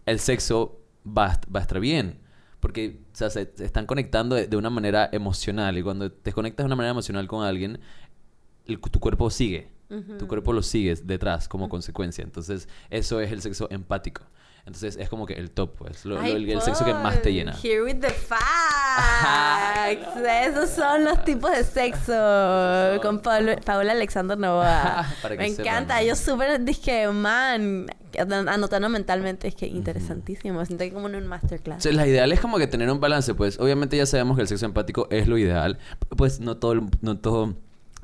el 0.05 0.19
sexo 0.19 0.79
va, 1.05 1.27
a 1.33 1.41
va 1.53 1.59
a 1.59 1.63
estar 1.63 1.79
bien. 1.79 2.19
Porque 2.59 3.01
o 3.13 3.15
sea, 3.15 3.29
se, 3.29 3.51
se 3.55 3.65
están 3.65 3.85
conectando 3.85 4.35
de, 4.35 4.47
de 4.47 4.57
una 4.57 4.69
manera 4.71 5.07
emocional. 5.11 5.77
Y 5.77 5.83
cuando 5.83 6.11
te 6.11 6.33
conectas 6.33 6.63
de 6.63 6.67
una 6.67 6.75
manera 6.75 6.91
emocional 6.91 7.27
con 7.27 7.43
alguien, 7.45 7.79
el- 8.65 8.79
tu 8.79 8.99
cuerpo 8.99 9.29
sigue. 9.29 9.69
Tu 10.17 10.27
cuerpo 10.27 10.51
lo 10.51 10.61
sigue 10.63 10.95
detrás 10.95 11.47
como 11.47 11.69
consecuencia. 11.69 12.23
Entonces, 12.23 12.67
eso 12.89 13.21
es 13.21 13.31
el 13.31 13.41
sexo 13.41 13.67
empático. 13.71 14.23
Entonces, 14.67 14.97
es 14.97 15.07
como 15.09 15.25
que 15.25 15.33
el 15.35 15.51
top, 15.51 15.75
pues. 15.77 16.03
Lo- 16.05 16.15
lo- 16.15 16.21
Ay, 16.21 16.33
el, 16.33 16.49
el 16.49 16.61
sexo 16.61 16.83
que 16.83 16.93
más 16.93 17.21
te 17.21 17.31
llena. 17.31 17.55
Here 17.63 17.83
with 17.83 17.99
the 18.01 18.09
facts. 18.09 18.37
Esos 20.45 20.69
son 20.71 21.05
los 21.05 21.23
tipos 21.23 21.49
de 21.51 21.63
sexo 21.63 22.11
con 23.01 23.19
Paul- 23.21 23.61
Paula 23.63 23.93
Alexander 23.93 24.37
Novoa. 24.37 25.05
Me 25.23 25.29
sepan. 25.29 25.45
encanta. 25.45 26.03
Yo 26.03 26.15
súper 26.17 26.61
dije, 26.63 27.07
man, 27.09 27.85
an- 28.19 28.49
anotando 28.49 28.89
mentalmente, 28.89 29.47
es 29.47 29.55
que 29.55 29.67
interesantísimo. 29.67 30.63
Siento 30.65 30.83
que 30.83 30.91
como 30.91 31.07
en 31.07 31.15
un 31.15 31.27
masterclass. 31.27 31.77
Entonces, 31.85 31.95
la 31.95 32.05
ideal 32.07 32.31
es 32.33 32.39
como 32.41 32.57
que 32.57 32.67
tener 32.67 32.91
un 32.91 32.99
balance, 32.99 33.33
pues. 33.33 33.59
Obviamente 33.59 33.95
ya 33.97 34.05
sabemos 34.05 34.35
que 34.35 34.41
el 34.41 34.47
sexo 34.49 34.65
empático 34.65 35.07
es 35.11 35.27
lo 35.27 35.37
ideal. 35.37 35.77
Pues 36.17 36.39
no 36.41 36.57
todo, 36.57 36.75
no 37.01 37.17
todo 37.17 37.55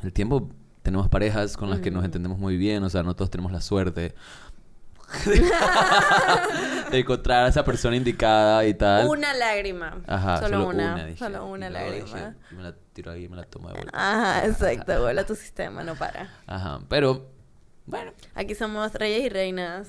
el 0.01 0.13
tiempo 0.13 0.49
tenemos 0.81 1.07
parejas 1.09 1.55
con 1.57 1.69
las 1.69 1.79
que 1.79 1.91
nos 1.91 2.03
entendemos 2.05 2.39
muy 2.39 2.55
bien. 2.57 2.83
O 2.83 2.89
sea, 2.89 3.03
no 3.03 3.15
todos 3.15 3.29
tenemos 3.29 3.51
la 3.51 3.61
suerte 3.61 4.15
de 6.91 6.99
encontrar 6.99 7.45
a 7.45 7.47
esa 7.49 7.63
persona 7.63 7.95
indicada 7.95 8.65
y 8.65 8.73
tal. 8.73 9.07
Una 9.07 9.33
lágrima. 9.33 10.01
Ajá, 10.07 10.39
solo, 10.39 10.67
una. 10.67 11.05
dije. 11.05 11.17
solo 11.17 11.45
una 11.45 11.69
lágrima. 11.69 12.05
dije, 12.05 12.33
me 12.51 12.63
la 12.63 12.75
tiro 12.93 13.11
ahí 13.11 13.25
y 13.25 13.29
me 13.29 13.37
la 13.37 13.43
tomo 13.43 13.69
de 13.69 13.75
vuelta. 13.75 13.91
Ajá, 13.93 14.45
exacto. 14.45 15.01
Vuela 15.01 15.25
tu 15.25 15.35
sistema, 15.35 15.83
no 15.83 15.95
para. 15.95 16.29
Ajá, 16.47 16.79
pero 16.89 17.29
bueno. 17.85 18.11
Aquí 18.35 18.55
somos 18.55 18.93
reyes 18.93 19.23
y 19.23 19.29
reinas, 19.29 19.87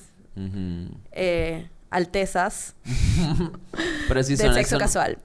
eh, 1.13 1.69
altezas 1.91 2.75
Pero 4.09 4.23
sí 4.25 4.37
son 4.37 4.53
sexo 4.55 4.71
son- 4.71 4.79
casual. 4.81 5.19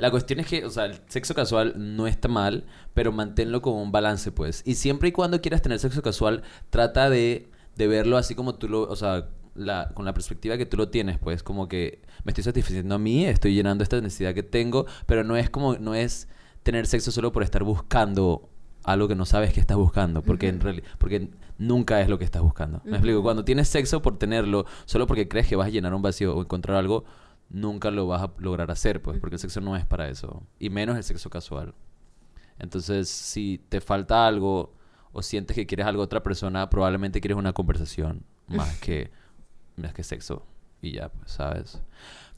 La 0.00 0.10
cuestión 0.10 0.40
es 0.40 0.46
que, 0.46 0.64
o 0.64 0.70
sea, 0.70 0.86
el 0.86 0.98
sexo 1.08 1.34
casual 1.34 1.74
no 1.76 2.06
está 2.08 2.26
mal, 2.28 2.64
pero 2.92 3.12
manténlo 3.12 3.62
como 3.62 3.82
un 3.82 3.92
balance, 3.92 4.32
pues. 4.32 4.62
Y 4.66 4.74
siempre 4.74 5.10
y 5.10 5.12
cuando 5.12 5.40
quieras 5.40 5.62
tener 5.62 5.78
sexo 5.78 6.02
casual, 6.02 6.42
trata 6.70 7.08
de, 7.08 7.48
de 7.80 7.88
verlo 7.88 8.18
así 8.18 8.34
como 8.34 8.54
tú 8.54 8.68
lo, 8.68 8.82
o 8.82 8.94
sea, 8.94 9.30
la, 9.54 9.90
con 9.94 10.04
la 10.04 10.12
perspectiva 10.12 10.58
que 10.58 10.66
tú 10.66 10.76
lo 10.76 10.90
tienes, 10.90 11.18
pues, 11.18 11.42
como 11.42 11.66
que 11.66 12.02
me 12.24 12.30
estoy 12.30 12.44
satisfaciendo 12.44 12.94
a 12.94 12.98
mí, 12.98 13.24
estoy 13.24 13.54
llenando 13.54 13.82
esta 13.82 14.00
necesidad 14.00 14.34
que 14.34 14.42
tengo, 14.42 14.86
pero 15.06 15.24
no 15.24 15.36
es 15.36 15.48
como, 15.50 15.76
no 15.76 15.94
es 15.94 16.28
tener 16.62 16.86
sexo 16.86 17.10
solo 17.10 17.32
por 17.32 17.42
estar 17.42 17.64
buscando 17.64 18.50
algo 18.84 19.08
que 19.08 19.14
no 19.14 19.24
sabes 19.24 19.52
que 19.52 19.60
estás 19.60 19.76
buscando, 19.76 20.22
porque 20.22 20.48
en 20.48 20.60
realidad, 20.60 20.86
porque 20.98 21.30
nunca 21.58 22.00
es 22.00 22.08
lo 22.08 22.18
que 22.18 22.24
estás 22.24 22.42
buscando. 22.42 22.82
Me 22.84 22.92
explico, 22.92 23.22
cuando 23.22 23.44
tienes 23.44 23.68
sexo 23.68 24.02
por 24.02 24.18
tenerlo, 24.18 24.66
solo 24.84 25.06
porque 25.06 25.26
crees 25.26 25.48
que 25.48 25.56
vas 25.56 25.66
a 25.66 25.70
llenar 25.70 25.94
un 25.94 26.02
vacío 26.02 26.36
o 26.36 26.42
encontrar 26.42 26.76
algo, 26.76 27.04
nunca 27.48 27.90
lo 27.90 28.06
vas 28.06 28.22
a 28.22 28.32
lograr 28.38 28.70
hacer, 28.70 29.00
pues, 29.00 29.18
porque 29.18 29.36
el 29.36 29.40
sexo 29.40 29.60
no 29.62 29.74
es 29.76 29.86
para 29.86 30.08
eso, 30.08 30.42
y 30.58 30.68
menos 30.68 30.96
el 30.96 31.04
sexo 31.04 31.30
casual. 31.30 31.74
Entonces, 32.58 33.08
si 33.08 33.58
te 33.70 33.80
falta 33.80 34.26
algo 34.26 34.74
o 35.12 35.22
sientes 35.22 35.54
que 35.54 35.66
quieres 35.66 35.86
algo 35.86 36.02
de 36.02 36.06
otra 36.06 36.22
persona, 36.22 36.68
probablemente 36.70 37.20
quieres 37.20 37.36
una 37.38 37.52
conversación 37.52 38.24
más 38.46 38.78
que 38.78 39.10
más 39.76 39.92
que 39.94 40.02
sexo 40.02 40.44
y 40.82 40.92
ya, 40.92 41.08
pues, 41.08 41.32
¿sabes? 41.32 41.80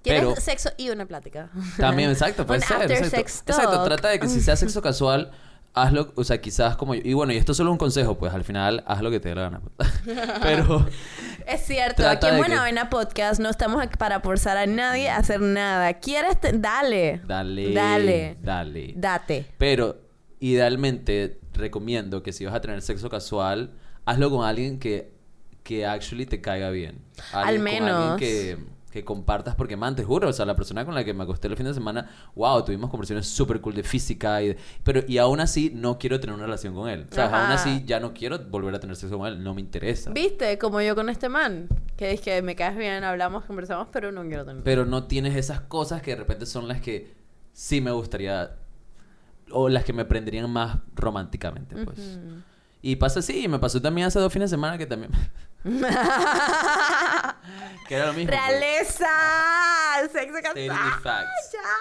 ¿Quieres 0.02 0.22
Pero 0.22 0.36
sexo 0.40 0.70
y 0.76 0.90
una 0.90 1.06
plática? 1.06 1.50
también, 1.76 2.10
exacto, 2.10 2.46
puede 2.46 2.60
ser. 2.60 2.76
after 2.78 2.90
Exacto. 2.92 3.16
sex 3.16 3.42
Exacto, 3.46 3.84
trata 3.84 4.08
de 4.08 4.18
que 4.20 4.28
si 4.28 4.40
sea 4.40 4.56
sexo 4.56 4.82
casual, 4.82 5.30
hazlo, 5.74 6.12
o 6.16 6.24
sea, 6.24 6.40
quizás 6.40 6.76
como... 6.76 6.94
Y 6.94 7.14
bueno, 7.14 7.32
y 7.32 7.36
esto 7.36 7.52
es 7.52 7.58
solo 7.58 7.70
un 7.72 7.78
consejo, 7.78 8.18
pues 8.18 8.34
al 8.34 8.44
final 8.44 8.82
haz 8.86 9.00
lo 9.00 9.10
que 9.10 9.20
te 9.20 9.28
dé 9.30 9.34
la 9.36 9.42
gana. 9.42 9.60
pues. 9.76 9.88
Pero... 10.42 10.86
Es 11.46 11.62
cierto, 11.66 12.06
aquí 12.08 12.26
en 12.26 12.36
Buena 12.38 12.54
que- 12.56 12.60
Vaina 12.60 12.90
Podcast 12.90 13.40
no 13.40 13.48
estamos 13.48 13.80
aquí 13.82 13.96
para 13.96 14.20
forzar 14.20 14.56
a 14.56 14.66
nadie 14.66 15.08
a 15.08 15.16
hacer 15.16 15.40
nada. 15.40 15.94
¿Quieres? 15.94 16.40
te- 16.40 16.52
Dale. 16.52 17.20
Dale. 17.24 17.72
Dale. 17.72 18.36
Dale. 18.40 18.92
Date. 18.96 19.46
Pero 19.58 19.96
idealmente 20.46 21.40
recomiendo 21.54 22.22
que 22.22 22.32
si 22.32 22.44
vas 22.44 22.54
a 22.54 22.60
tener 22.60 22.82
sexo 22.82 23.08
casual, 23.08 23.70
hazlo 24.04 24.30
con 24.30 24.44
alguien 24.44 24.78
que, 24.78 25.12
que 25.62 25.86
actually 25.86 26.26
te 26.26 26.40
caiga 26.40 26.70
bien. 26.70 27.00
Al 27.32 27.48
Alguien- 27.48 27.64
con 27.78 27.84
menos. 27.86 28.10
alguien 28.12 28.16
que, 28.18 28.58
que 28.90 29.04
compartas, 29.04 29.54
porque 29.54 29.76
man, 29.76 29.94
te 29.96 30.02
juro, 30.04 30.28
o 30.28 30.32
sea, 30.32 30.44
la 30.44 30.56
persona 30.56 30.84
con 30.84 30.94
la 30.94 31.04
que 31.04 31.14
me 31.14 31.22
acosté 31.22 31.48
el 31.48 31.56
fin 31.56 31.64
de 31.66 31.72
semana, 31.74 32.10
wow, 32.34 32.64
tuvimos 32.64 32.90
conversaciones 32.90 33.26
súper 33.28 33.60
cool 33.60 33.74
de 33.74 33.82
física, 33.84 34.42
y 34.42 34.48
de- 34.48 34.56
pero 34.82 35.02
y 35.06 35.18
aún 35.18 35.40
así 35.40 35.70
no 35.74 35.96
quiero 35.98 36.18
tener 36.20 36.34
una 36.34 36.44
relación 36.44 36.74
con 36.74 36.88
él. 36.90 37.06
O 37.10 37.14
sea, 37.14 37.26
Ajá. 37.26 37.44
aún 37.44 37.52
así 37.52 37.84
ya 37.86 38.00
no 38.00 38.12
quiero 38.12 38.38
volver 38.38 38.74
a 38.74 38.80
tener 38.80 38.96
sexo 38.96 39.16
con 39.18 39.28
él, 39.28 39.42
no 39.42 39.54
me 39.54 39.60
interesa. 39.60 40.10
¿Viste? 40.10 40.58
Como 40.58 40.80
yo 40.80 40.94
con 40.94 41.08
este 41.08 41.28
man. 41.28 41.68
Que 41.96 42.10
es 42.10 42.20
que 42.20 42.42
me 42.42 42.56
caes 42.56 42.76
bien, 42.76 43.04
hablamos, 43.04 43.44
conversamos, 43.44 43.86
pero 43.92 44.10
no 44.10 44.22
quiero 44.22 44.44
tener. 44.44 44.62
Pero 44.64 44.84
no 44.86 45.04
tienes 45.04 45.36
esas 45.36 45.60
cosas 45.60 46.02
que 46.02 46.10
de 46.12 46.16
repente 46.16 46.46
son 46.46 46.66
las 46.66 46.80
que 46.80 47.14
sí 47.52 47.80
me 47.80 47.92
gustaría, 47.92 48.56
o 49.52 49.68
las 49.68 49.84
que 49.84 49.92
me 49.92 50.04
prenderían 50.04 50.50
más 50.50 50.78
románticamente, 50.94 51.76
pues. 51.84 52.18
Y 52.82 52.96
pasa 52.96 53.20
así, 53.20 53.46
me 53.48 53.58
pasó 53.60 53.80
también 53.80 54.08
hace 54.08 54.18
dos 54.18 54.32
fines 54.32 54.50
de 54.50 54.56
semana 54.56 54.76
que 54.78 54.86
también... 54.86 55.12
que 57.88 57.94
era 57.94 58.06
lo 58.06 58.12
mismo. 58.12 58.30
pues. 58.32 58.40
¡Realeza! 58.48 59.08
¡Sexo 60.12 60.38
Stating 60.38 60.68
casual! 60.68 61.24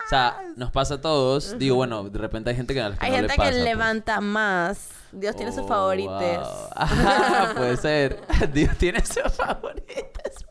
O 0.05 0.09
sea, 0.09 0.37
nos 0.55 0.71
pasa 0.71 0.95
a 0.95 1.01
todos. 1.01 1.57
Digo, 1.57 1.75
bueno, 1.77 2.03
de 2.09 2.19
repente 2.19 2.49
hay 2.51 2.55
gente 2.55 2.73
que 2.73 2.81
a 2.81 2.89
las 2.89 2.99
que 2.99 3.05
Hay 3.05 3.11
no 3.11 3.17
gente 3.17 3.33
le 3.33 3.37
pasa. 3.37 3.49
que 3.49 3.55
pues. 3.55 3.63
levanta 3.63 4.21
más. 4.21 4.89
Dios 5.11 5.35
tiene 5.35 5.51
sus 5.51 5.63
Oh, 5.63 5.67
favoritos. 5.67 6.13
wow. 6.47 6.67
Ajá, 6.75 7.53
puede 7.55 7.77
ser. 7.77 8.19
Dios 8.53 8.77
tiene 8.77 9.03
sus 9.05 9.33
favoritos. 9.33 10.45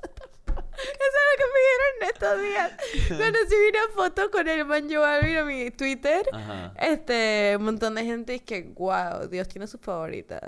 Eso 0.83 1.19
es 1.19 1.27
lo 1.31 1.37
que 1.37 1.47
me 1.53 1.61
dieron 1.67 1.91
en 2.01 2.09
estos 2.09 2.43
días. 2.43 3.19
Cuando 3.19 3.39
subí 3.41 3.69
una 3.71 3.95
foto 3.95 4.31
con 4.31 4.49
el 4.49 4.65
man 4.65 4.89
Joe 4.91 5.05
Alvin 5.05 5.37
a 5.37 5.45
mi 5.45 5.71
Twitter, 5.71 6.23
Ajá. 6.33 6.73
este, 6.79 7.55
un 7.59 7.65
montón 7.65 7.95
de 7.95 8.05
gente 8.05 8.35
es 8.37 8.43
que, 8.43 8.73
wow, 8.77 9.29
Dios 9.29 9.49
tiene 9.49 9.67
sus 9.67 9.81
favoritas. 9.81 10.41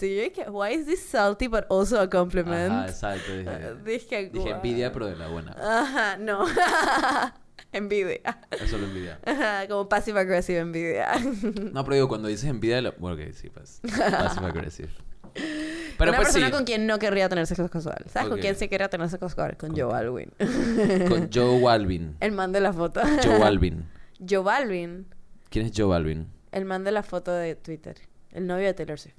Dije, 0.00 0.48
why 0.50 0.74
is 0.74 0.86
this 0.86 1.00
salty 1.04 1.46
but 1.48 1.64
also 1.70 2.00
a 2.00 2.08
compliment? 2.08 2.72
Ajá, 2.72 2.86
exacto. 2.88 3.32
Dije, 3.36 3.50
Ah, 3.50 3.74
Dije, 3.84 4.30
dije 4.30 4.30
guau. 4.50 4.54
envidia, 4.56 4.92
pero 4.92 5.06
de 5.06 5.16
la 5.16 5.28
buena. 5.28 5.52
Ajá, 5.58 6.16
no. 6.18 6.44
envidia. 7.72 8.20
Es 8.50 8.70
solo 8.70 8.84
envidia. 8.86 9.18
Ajá, 9.24 9.66
Como 9.68 9.88
passive 9.88 10.20
aggressive 10.20 10.58
envidia. 10.60 11.08
No, 11.72 11.84
pero 11.84 11.94
digo, 11.94 12.08
cuando 12.08 12.28
dices 12.28 12.48
envidia 12.48 12.80
la... 12.80 12.90
Bueno, 12.92 13.20
ok, 13.22 13.32
sí, 13.34 13.50
pues. 13.50 13.80
Passive 13.82 14.46
aggressive. 14.46 14.88
Pero 15.98 16.10
Una 16.10 16.18
pues 16.18 16.28
persona 16.28 16.46
sí. 16.46 16.52
con 16.52 16.64
quien 16.64 16.86
no 16.86 16.98
querría 16.98 17.28
tener 17.28 17.46
sexo 17.46 17.68
casual. 17.68 18.04
¿Sabes 18.12 18.28
con 18.28 18.40
quién 18.40 18.56
se 18.56 18.68
quería 18.68 18.88
tener 18.88 19.08
sexo 19.08 19.26
casual? 19.26 19.56
Con 19.56 19.76
Joe 19.76 19.92
Alvin. 19.94 20.30
Con 21.08 21.30
Joe 21.32 21.60
Balvin. 21.60 22.16
El 22.20 22.32
man 22.32 22.52
de 22.52 22.60
la 22.60 22.72
foto. 22.72 23.00
Joe 23.22 23.38
Balvin. 23.38 23.88
Joe 24.28 24.42
Balvin. 24.42 25.06
¿Quién 25.50 25.66
es 25.66 25.72
Joe 25.76 25.86
Balvin? 25.86 26.28
El 26.52 26.64
man 26.64 26.84
de 26.84 26.92
la 26.92 27.02
foto 27.02 27.32
de 27.32 27.54
Twitter. 27.54 27.96
El 28.30 28.46
novio 28.46 28.66
de 28.66 28.74
Taylor 28.74 28.98
Swift. 28.98 29.16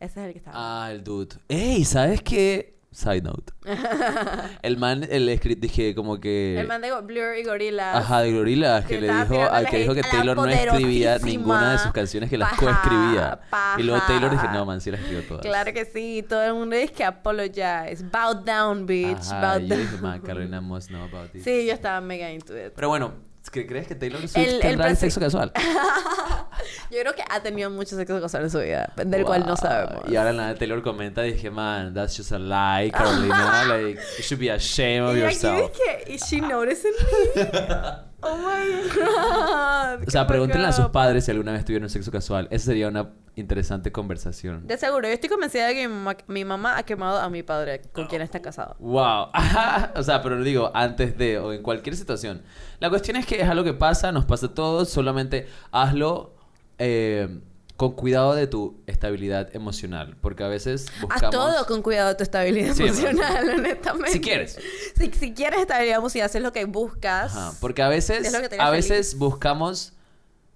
Ese 0.00 0.20
es 0.20 0.26
el 0.26 0.32
que 0.32 0.38
estaba. 0.38 0.84
Ah, 0.84 0.92
el 0.92 1.02
dude. 1.02 1.36
¡Ey! 1.48 1.84
¿Sabes 1.84 2.22
qué? 2.22 2.75
Side 2.96 3.20
note. 3.20 3.52
el 4.62 4.78
man, 4.78 5.06
el 5.10 5.28
escrito, 5.28 5.60
dije 5.60 5.94
como 5.94 6.18
que... 6.18 6.58
El 6.58 6.66
man 6.66 6.80
de 6.80 6.90
Blur 7.02 7.36
y 7.36 7.44
Gorillaz. 7.44 7.94
Ajá, 7.94 8.22
de 8.22 8.32
Gorillaz, 8.32 8.86
que, 8.86 8.94
Que 8.94 9.00
le 9.02 9.12
dijo, 9.12 9.42
al 9.42 9.66
que 9.68 9.78
dijo 9.80 9.92
que 9.92 10.00
a 10.00 10.10
Taylor 10.10 10.34
no 10.34 10.46
escribía 10.46 11.18
ninguna 11.18 11.72
de 11.72 11.78
sus 11.80 11.92
canciones, 11.92 12.30
que 12.30 12.38
las 12.38 12.54
coescribía. 12.54 13.38
Y 13.76 13.82
luego 13.82 14.02
Taylor 14.06 14.30
dije, 14.30 14.48
no, 14.50 14.64
man, 14.64 14.80
sí 14.80 14.90
las 14.90 15.00
escribió 15.00 15.28
todas. 15.28 15.42
Claro 15.44 15.74
que 15.74 15.84
sí, 15.84 16.24
todo 16.26 16.42
el 16.42 16.54
mundo 16.54 16.74
dice 16.74 16.94
que 16.94 17.04
apologize. 17.04 18.02
Bow 18.10 18.42
down, 18.42 18.86
bitch. 18.86 19.30
Ajá, 19.30 19.40
bow 19.58 19.60
yo 19.60 19.68
down. 19.68 19.80
dije, 19.82 19.96
man, 20.00 20.20
Carolina 20.22 20.60
must 20.62 20.88
know 20.88 21.02
about 21.04 21.30
this. 21.32 21.44
Sí, 21.44 21.66
yo 21.66 21.74
estaba 21.74 22.00
mega 22.00 22.32
into 22.32 22.56
it. 22.56 22.72
Pero 22.74 22.88
bueno, 22.88 23.08
¿cre- 23.08 23.35
¿crees 23.50 23.86
que 23.88 23.94
Taylor 23.94 24.20
Swift 24.20 24.36
El- 24.36 24.54
el 24.56 24.60
tendrá 24.60 24.88
el 24.88 24.96
presi- 24.96 25.00
sexo 25.00 25.20
casual? 25.20 25.52
Yo 26.90 27.00
creo 27.00 27.14
que 27.14 27.22
ha 27.28 27.40
tenido 27.42 27.68
mucho 27.70 27.96
sexo 27.96 28.20
casual 28.20 28.44
en 28.44 28.50
su 28.50 28.58
vida, 28.60 28.92
del 28.96 29.24
cual 29.24 29.44
no 29.46 29.56
sabemos. 29.56 30.04
Y 30.08 30.16
ahora 30.16 30.32
nada, 30.32 30.54
Taylor 30.54 30.82
comenta, 30.82 31.22
dije, 31.22 31.50
man, 31.50 31.92
that's 31.94 32.16
just 32.16 32.32
a 32.32 32.38
lie, 32.38 32.90
Carolina. 32.90 33.64
like, 33.68 34.00
you 34.18 34.22
should 34.22 34.40
be 34.40 34.50
ashamed 34.50 35.02
of 35.08 35.16
Y 35.16 35.22
aquí 35.22 35.34
yourself. 35.36 35.72
dije, 35.72 36.14
¿is 36.14 36.22
she 36.28 36.40
noticing 36.40 36.92
me? 37.34 37.42
oh 38.26 38.36
my 38.36 38.88
god. 38.94 40.06
O 40.06 40.10
sea, 40.10 40.26
pregúntenle 40.26 40.66
a 40.66 40.72
sus 40.72 40.86
padres 40.86 41.24
si 41.24 41.30
alguna 41.30 41.52
vez 41.52 41.64
tuvieron 41.64 41.88
sexo 41.88 42.10
casual. 42.10 42.48
Esa 42.50 42.66
sería 42.66 42.88
una 42.88 43.10
interesante 43.36 43.92
conversación. 43.92 44.66
De 44.66 44.78
seguro, 44.78 45.06
yo 45.06 45.14
estoy 45.14 45.28
convencida 45.28 45.66
de 45.66 45.74
que 45.74 45.88
mi 45.88 45.94
mamá, 45.94 46.16
mi 46.26 46.44
mamá 46.44 46.78
ha 46.78 46.82
quemado 46.84 47.18
a 47.18 47.28
mi 47.28 47.42
padre 47.42 47.82
con 47.92 48.06
quien 48.06 48.22
está 48.22 48.40
casado. 48.40 48.76
Wow. 48.78 49.28
o 49.94 50.02
sea, 50.02 50.22
pero 50.22 50.42
digo, 50.42 50.70
antes 50.74 51.16
de 51.18 51.38
o 51.38 51.52
en 51.52 51.62
cualquier 51.62 51.96
situación. 51.96 52.42
La 52.80 52.88
cuestión 52.88 53.16
es 53.16 53.26
que 53.26 53.40
es 53.40 53.48
algo 53.48 53.64
que 53.64 53.74
pasa, 53.74 54.12
nos 54.12 54.24
pasa 54.24 54.46
a 54.46 54.54
todos, 54.54 54.88
solamente 54.88 55.46
hazlo 55.70 56.34
eh, 56.78 57.40
con 57.76 57.92
cuidado 57.92 58.34
de 58.34 58.46
tu 58.46 58.80
estabilidad 58.86 59.54
emocional. 59.54 60.16
Porque 60.20 60.42
a 60.44 60.48
veces 60.48 60.86
buscamos... 61.00 61.22
Haz 61.24 61.30
todo 61.30 61.66
con 61.66 61.82
cuidado 61.82 62.08
de 62.10 62.14
tu 62.14 62.22
estabilidad 62.22 62.74
Sí, 62.74 62.84
emocional, 62.84 63.48
honestamente. 63.58 64.12
Si 64.12 64.20
quieres. 64.20 64.58
Si, 64.96 65.10
si 65.12 65.34
quieres 65.34 65.60
estabilidad 65.60 65.98
emocional, 65.98 66.26
haces 66.26 66.42
lo 66.42 66.52
que 66.52 66.64
buscas. 66.64 67.36
Ajá, 67.36 67.52
porque 67.60 67.82
a 67.82 67.88
veces, 67.88 68.32
a 68.58 68.70
veces 68.70 69.18
buscamos 69.18 69.92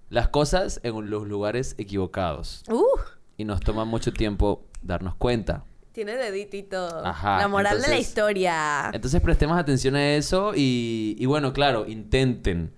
las 0.09 0.29
cosas 0.29 0.81
en 0.83 1.11
los 1.11 1.29
lugares 1.29 1.75
equivocados. 1.79 2.63
Uh, 2.69 2.85
Y 3.37 3.45
nos 3.45 3.61
toma 3.61 3.85
mucho 3.85 4.13
tiempo 4.13 4.65
darnos 4.83 5.15
cuenta. 5.15 5.65
tiene 5.93 6.17
dedito 6.17 6.57
y 6.57 6.63
todo. 6.63 7.05
Ajá, 7.05 7.39
La 7.39 7.49
moral 7.49 7.83
de 7.83 7.89
la 7.89 7.99
historia. 7.99 8.91
Entonces 8.93 9.21
prestemos 9.21 9.59
atención 9.59 9.95
a 9.95 10.15
eso 10.15 10.53
y, 10.57 11.17
y 11.19 11.27
bueno, 11.27 11.53
claro, 11.53 11.87
intenten. 11.87 12.73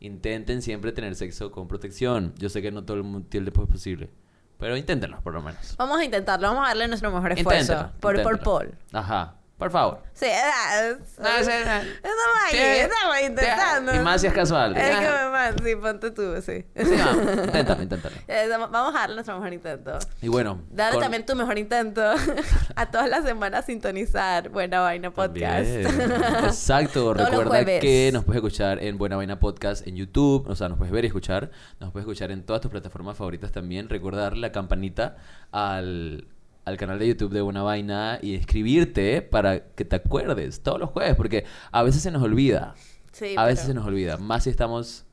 Intenten 0.00 0.62
siempre 0.62 0.92
tener 0.92 1.14
sexo 1.14 1.50
con 1.50 1.68
protección. 1.68 2.34
Yo 2.38 2.48
sé 2.48 2.62
que 2.62 2.70
no 2.72 2.84
todo 2.84 2.96
el 2.96 3.02
mundo 3.02 3.26
tiene 3.28 3.48
es 3.48 3.52
posible. 3.52 4.10
Pero 4.58 4.76
inténtenlo, 4.76 5.20
por 5.22 5.32
lo 5.32 5.42
menos. 5.42 5.74
Vamos 5.78 5.98
a 5.98 6.04
intentarlo, 6.04 6.48
vamos 6.48 6.64
a 6.64 6.68
darle 6.68 6.88
nuestro 6.88 7.10
mejor 7.10 7.32
esfuerzo. 7.32 7.90
Por, 8.00 8.22
por. 8.22 8.40
Paul. 8.40 8.74
Ajá. 8.92 9.36
Por 9.60 9.70
favor. 9.70 10.02
Sí, 10.14 10.24
es- 10.26 11.18
No, 11.18 11.28
ese- 11.28 11.60
Estamos 11.60 12.36
ahí, 12.50 12.58
estamos 12.58 13.16
intentando. 13.24 13.94
Y 13.94 13.98
más 14.00 14.20
si 14.20 14.26
es 14.26 14.32
casual. 14.32 14.76
Es 14.76 14.96
que 14.98 15.06
me 15.06 15.30
man, 15.30 15.54
sí, 15.62 15.76
ponte 15.76 16.10
tú, 16.10 16.34
sí. 16.42 16.64
Sí, 16.74 16.96
vamos. 16.98 17.44
Inténtalo, 17.46 17.82
inténtalo. 17.82 18.16
Eh, 18.26 18.48
Vamos 18.48 18.94
a 18.94 18.98
darle 18.98 19.14
nuestro 19.16 19.36
mejor 19.38 19.52
intento. 19.52 19.98
Y 20.22 20.28
bueno. 20.28 20.62
Dale 20.70 20.92
con- 20.94 21.02
también 21.02 21.26
tu 21.26 21.36
mejor 21.36 21.58
intento 21.58 22.02
a 22.74 22.90
todas 22.90 23.08
las 23.08 23.24
semanas 23.24 23.66
sintonizar 23.66 24.48
Buena 24.48 24.80
Vaina 24.80 25.10
Podcast. 25.10 25.68
Exacto. 26.44 27.12
Recuerda 27.14 27.64
que 27.64 28.10
nos 28.12 28.24
puedes 28.24 28.38
escuchar 28.38 28.82
en 28.82 28.98
Buena 28.98 29.16
Vaina 29.16 29.38
Podcast 29.38 29.86
en 29.86 29.96
YouTube. 29.96 30.48
O 30.48 30.56
sea, 30.56 30.68
nos 30.70 30.78
puedes 30.78 30.92
ver 30.92 31.04
y 31.04 31.08
escuchar. 31.08 31.50
Nos 31.80 31.92
puedes 31.92 32.04
escuchar 32.04 32.30
en 32.30 32.44
todas 32.44 32.62
tus 32.62 32.70
plataformas 32.70 33.16
favoritas 33.16 33.52
también. 33.52 33.88
Recuerda 33.90 34.22
darle 34.22 34.40
la 34.40 34.52
campanita 34.52 35.16
al, 35.52 36.26
al 36.70 36.76
canal 36.78 36.98
de 36.98 37.08
YouTube 37.08 37.32
de 37.32 37.40
Buena 37.40 37.62
Vaina 37.62 38.18
y 38.22 38.34
escribirte 38.34 39.22
para 39.22 39.60
que 39.74 39.84
te 39.84 39.96
acuerdes 39.96 40.62
todos 40.62 40.80
los 40.80 40.90
jueves. 40.90 41.14
Porque 41.16 41.44
a 41.70 41.82
veces 41.82 42.02
se 42.02 42.10
nos 42.10 42.22
olvida. 42.22 42.74
Sí, 43.12 43.34
a 43.36 43.44
veces 43.44 43.66
se 43.66 43.74
nos 43.74 43.86
olvida. 43.86 44.16
Más 44.16 44.44
si 44.44 44.50
estamos... 44.50 45.04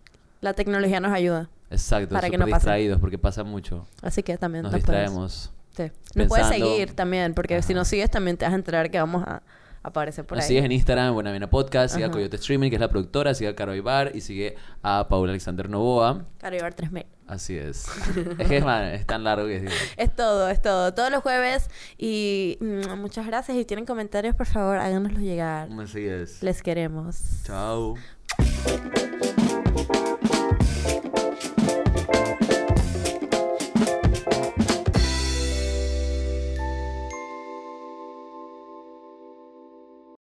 la 0.41 0.53
tecnología 0.53 0.99
nos 0.99 1.11
ayuda. 1.11 1.49
Exacto, 1.69 2.13
Para 2.13 2.29
que 2.29 2.37
no 2.37 2.45
distraídos 2.45 2.99
porque 3.01 3.17
pasa 3.17 3.43
mucho. 3.43 3.85
Así 4.01 4.23
que 4.23 4.37
también 4.37 4.63
Nos 4.63 4.71
nos 4.71 4.81
puedes- 4.83 5.01
distraemos. 5.01 5.51
Sí. 5.75 5.91
Nos 6.15 6.27
puedes 6.27 6.47
seguir 6.47 6.93
también, 6.95 7.33
porque 7.33 7.61
si 7.61 7.73
nos 7.73 7.87
sigues 7.87 8.09
también 8.09 8.37
te 8.37 8.45
vas 8.45 8.53
a 8.53 8.55
enterar 8.57 8.89
que 8.89 8.97
vamos 8.99 9.23
a 9.27 9.43
aparecer 9.89 10.25
por 10.25 10.37
Nos 10.37 10.45
ahí. 10.45 10.49
sigues 10.49 10.65
en 10.65 10.71
Instagram, 10.71 11.13
Buena 11.13 11.31
Vaina 11.31 11.49
Podcast, 11.49 11.93
sigue 11.93 12.05
a. 12.05 12.11
Coyote 12.11 12.35
Streaming, 12.37 12.69
que 12.69 12.75
es 12.75 12.81
la 12.81 12.89
productora, 12.89 13.33
sigue 13.33 13.49
a 13.49 13.55
Caro 13.55 13.75
Ibar 13.75 14.11
y 14.15 14.21
sigue 14.21 14.55
a 14.83 15.07
Paula 15.09 15.31
Alexander 15.31 15.69
Novoa. 15.69 16.25
Caribar 16.37 16.73
3000. 16.73 17.05
Así 17.27 17.57
es. 17.57 17.85
es 18.39 18.47
que 18.47 18.61
man, 18.61 18.85
es 18.85 19.05
tan 19.05 19.23
largo 19.23 19.47
que 19.47 19.57
es 19.57 19.73
Es 19.97 20.15
todo, 20.15 20.49
es 20.49 20.61
todo. 20.61 20.93
Todos 20.93 21.11
los 21.11 21.21
jueves. 21.21 21.69
Y 21.97 22.57
mm, 22.61 22.97
muchas 22.99 23.27
gracias. 23.27 23.57
Y 23.57 23.65
tienen 23.65 23.85
comentarios, 23.85 24.35
por 24.35 24.45
favor, 24.47 24.77
háganoslos 24.77 25.21
llegar. 25.21 25.67
Así 25.79 26.05
es. 26.05 26.41
Les 26.41 26.61
queremos. 26.63 27.43
Chao. 27.43 27.95